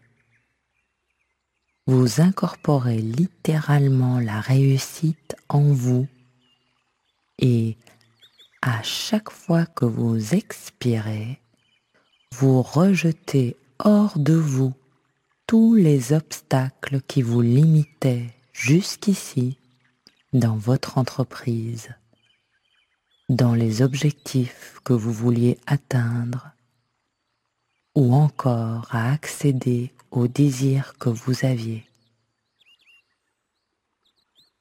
vous 1.86 2.22
incorporez 2.22 2.98
littéralement 2.98 4.20
la 4.20 4.40
réussite 4.40 5.36
en 5.50 5.62
vous 5.62 6.08
et 7.40 7.78
à 8.62 8.82
chaque 8.82 9.30
fois 9.30 9.66
que 9.66 9.86
vous 9.86 10.34
expirez, 10.34 11.40
vous 12.34 12.62
rejetez 12.62 13.58
hors 13.80 14.18
de 14.18 14.34
vous 14.34 14.74
tous 15.46 15.76
les 15.76 16.14
obstacles 16.14 17.02
qui 17.02 17.22
vous 17.22 17.42
limitaient 17.42 18.30
jusqu'ici 18.54 19.60
dans 20.34 20.56
votre 20.56 20.98
entreprise, 20.98 21.90
dans 23.30 23.54
les 23.54 23.82
objectifs 23.82 24.80
que 24.84 24.94
vous 24.94 25.14
vouliez 25.14 25.60
atteindre 25.68 26.52
ou 27.96 28.14
encore 28.14 28.88
à 28.90 29.12
accéder 29.12 29.94
aux 30.10 30.28
désirs 30.28 30.96
que 31.00 31.10
vous 31.10 31.46
aviez. 31.46 31.86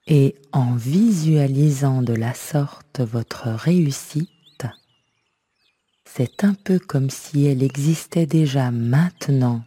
Et 0.05 0.35
en 0.51 0.75
visualisant 0.75 2.01
de 2.01 2.13
la 2.13 2.33
sorte 2.33 2.99
votre 2.99 3.47
réussite, 3.49 4.29
c'est 6.05 6.43
un 6.43 6.53
peu 6.53 6.77
comme 6.77 7.09
si 7.09 7.45
elle 7.45 7.63
existait 7.63 8.27
déjà 8.27 8.69
maintenant, 8.69 9.63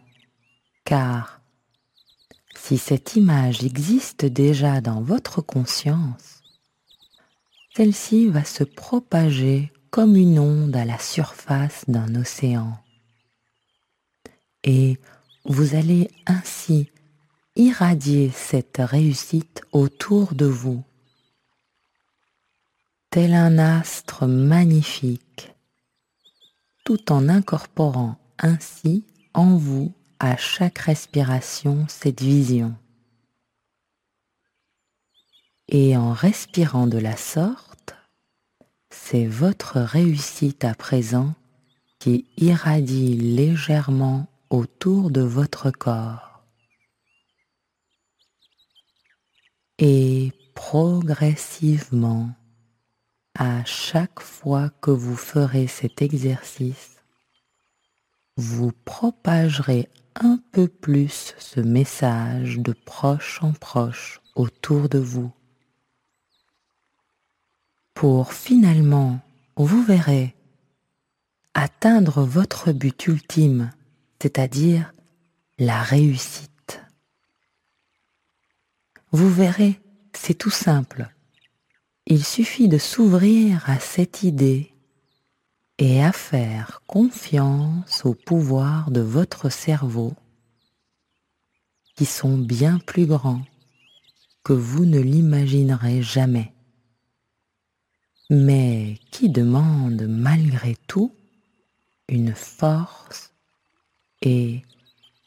car 0.85 1.36
si 2.57 2.77
cette 2.77 3.15
image 3.15 3.63
existe 3.63 4.25
déjà 4.25 4.81
dans 4.81 5.01
votre 5.01 5.41
conscience, 5.41 6.41
celle-ci 7.75 8.27
va 8.27 8.43
se 8.43 8.63
propager 8.63 9.71
comme 9.91 10.15
une 10.15 10.39
onde 10.39 10.75
à 10.75 10.83
la 10.83 10.97
surface 10.97 11.85
d'un 11.87 12.15
océan. 12.15 12.77
Et 14.63 14.99
vous 15.45 15.75
allez 15.75 16.09
ainsi 16.25 16.89
irradier 17.55 18.31
cette 18.33 18.77
réussite 18.79 19.61
autour 19.71 20.33
de 20.33 20.45
vous, 20.45 20.83
tel 23.11 23.33
un 23.33 23.57
astre 23.59 24.25
magnifique, 24.25 25.53
tout 26.83 27.11
en 27.11 27.29
incorporant 27.29 28.17
ainsi 28.39 29.05
en 29.33 29.55
vous 29.55 29.93
à 30.19 30.37
chaque 30.37 30.79
respiration 30.79 31.85
cette 31.87 32.21
vision. 32.21 32.75
Et 35.67 35.97
en 35.97 36.13
respirant 36.13 36.87
de 36.87 36.97
la 36.97 37.17
sorte, 37.17 37.95
c'est 38.89 39.25
votre 39.25 39.79
réussite 39.79 40.63
à 40.63 40.73
présent 40.73 41.33
qui 41.99 42.25
irradie 42.37 43.15
légèrement 43.15 44.27
autour 44.49 45.11
de 45.11 45.21
votre 45.21 45.71
corps. 45.71 46.43
Et 49.79 50.31
progressivement, 50.55 52.31
à 53.37 53.63
chaque 53.65 54.19
fois 54.19 54.69
que 54.81 54.89
vous 54.89 55.15
ferez 55.15 55.67
cet 55.67 56.01
exercice, 56.01 56.96
vous 58.37 58.71
propagerez 58.85 59.89
un 60.15 60.39
peu 60.51 60.67
plus 60.67 61.35
ce 61.37 61.59
message 61.59 62.59
de 62.59 62.73
proche 62.73 63.43
en 63.43 63.51
proche 63.51 64.21
autour 64.35 64.89
de 64.89 64.99
vous. 64.99 65.31
Pour 67.93 68.33
finalement, 68.33 69.19
vous 69.55 69.83
verrez, 69.83 70.35
atteindre 71.53 72.23
votre 72.23 72.71
but 72.71 73.07
ultime 73.07 73.71
c'est-à-dire 74.21 74.93
la 75.59 75.81
réussite. 75.81 76.81
Vous 79.11 79.29
verrez, 79.29 79.79
c'est 80.13 80.33
tout 80.33 80.49
simple. 80.49 81.09
Il 82.05 82.23
suffit 82.23 82.67
de 82.67 82.77
s'ouvrir 82.77 83.69
à 83.69 83.79
cette 83.79 84.23
idée 84.23 84.73
et 85.79 86.03
à 86.03 86.11
faire 86.11 86.81
confiance 86.87 88.05
au 88.05 88.13
pouvoir 88.13 88.91
de 88.91 89.01
votre 89.01 89.49
cerveau 89.49 90.13
qui 91.95 92.05
sont 92.05 92.37
bien 92.37 92.79
plus 92.79 93.05
grands 93.05 93.43
que 94.43 94.53
vous 94.53 94.85
ne 94.85 94.99
l'imaginerez 94.99 96.01
jamais, 96.01 96.53
mais 98.29 98.97
qui 99.11 99.29
demandent 99.29 100.07
malgré 100.07 100.75
tout 100.87 101.11
une 102.07 102.33
force 102.33 103.33
et 104.21 104.63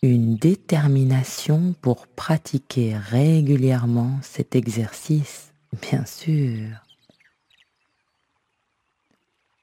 une 0.03 0.37
détermination 0.37 1.75
pour 1.83 2.07
pratiquer 2.07 2.97
régulièrement 2.97 4.19
cet 4.23 4.57
exercice, 4.57 5.53
bien 5.83 6.07
sûr. 6.07 6.69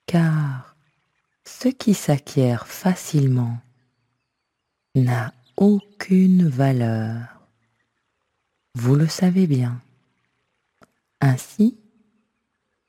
Car 0.05 0.66
ce 1.59 1.69
qui 1.69 1.95
s'acquiert 1.95 2.67
facilement 2.67 3.57
n'a 4.93 5.33
aucune 5.55 6.47
valeur. 6.47 7.41
Vous 8.75 8.93
le 8.93 9.07
savez 9.07 9.47
bien. 9.47 9.81
Ainsi, 11.19 11.75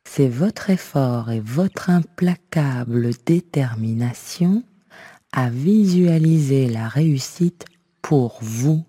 c'est 0.04 0.28
votre 0.28 0.68
effort 0.68 1.30
et 1.30 1.40
votre 1.40 1.88
implacable 1.88 3.12
détermination 3.24 4.62
à 5.32 5.48
visualiser 5.48 6.68
la 6.68 6.88
réussite 6.88 7.64
pour 8.02 8.38
vous 8.42 8.84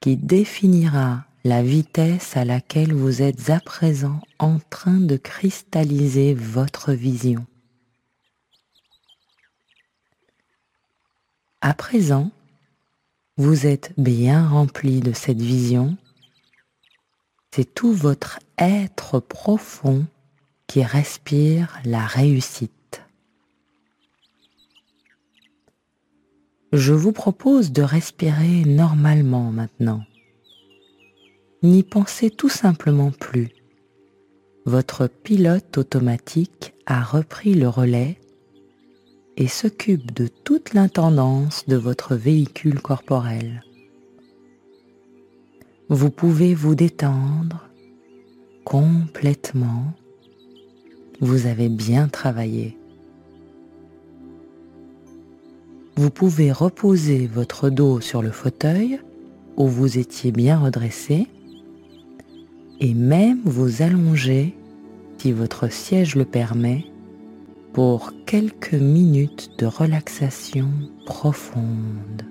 qui 0.00 0.16
définira 0.16 1.24
la 1.42 1.64
vitesse 1.64 2.36
à 2.36 2.44
laquelle 2.44 2.92
vous 2.92 3.22
êtes 3.22 3.50
à 3.50 3.58
présent 3.58 4.20
en 4.38 4.60
train 4.70 5.00
de 5.00 5.16
cristalliser 5.16 6.34
votre 6.34 6.92
vision. 6.92 7.44
À 11.68 11.74
présent, 11.74 12.30
vous 13.38 13.66
êtes 13.66 13.92
bien 13.98 14.46
rempli 14.46 15.00
de 15.00 15.12
cette 15.12 15.42
vision. 15.42 15.96
C'est 17.50 17.74
tout 17.74 17.92
votre 17.92 18.38
être 18.56 19.18
profond 19.18 20.06
qui 20.68 20.84
respire 20.84 21.80
la 21.84 22.06
réussite. 22.06 23.02
Je 26.72 26.92
vous 26.92 27.10
propose 27.10 27.72
de 27.72 27.82
respirer 27.82 28.62
normalement 28.64 29.50
maintenant. 29.50 30.04
N'y 31.64 31.82
pensez 31.82 32.30
tout 32.30 32.48
simplement 32.48 33.10
plus. 33.10 33.48
Votre 34.66 35.08
pilote 35.08 35.78
automatique 35.78 36.74
a 36.86 37.02
repris 37.02 37.54
le 37.54 37.68
relais 37.68 38.20
et 39.36 39.48
s'occupe 39.48 40.12
de 40.14 40.28
toute 40.28 40.74
l'intendance 40.74 41.64
de 41.66 41.76
votre 41.76 42.14
véhicule 42.14 42.80
corporel. 42.80 43.62
Vous 45.88 46.10
pouvez 46.10 46.54
vous 46.54 46.74
détendre 46.74 47.68
complètement. 48.64 49.92
Vous 51.20 51.46
avez 51.46 51.68
bien 51.68 52.08
travaillé. 52.08 52.76
Vous 55.96 56.10
pouvez 56.10 56.52
reposer 56.52 57.26
votre 57.26 57.70
dos 57.70 58.00
sur 58.00 58.22
le 58.22 58.30
fauteuil 58.30 59.00
où 59.56 59.68
vous 59.68 59.98
étiez 59.98 60.32
bien 60.32 60.58
redressé 60.58 61.26
et 62.80 62.92
même 62.92 63.40
vous 63.44 63.82
allonger, 63.82 64.54
si 65.18 65.32
votre 65.32 65.72
siège 65.72 66.14
le 66.14 66.26
permet, 66.26 66.84
pour 67.76 68.10
quelques 68.24 68.72
minutes 68.72 69.50
de 69.58 69.66
relaxation 69.66 70.70
profonde. 71.04 72.22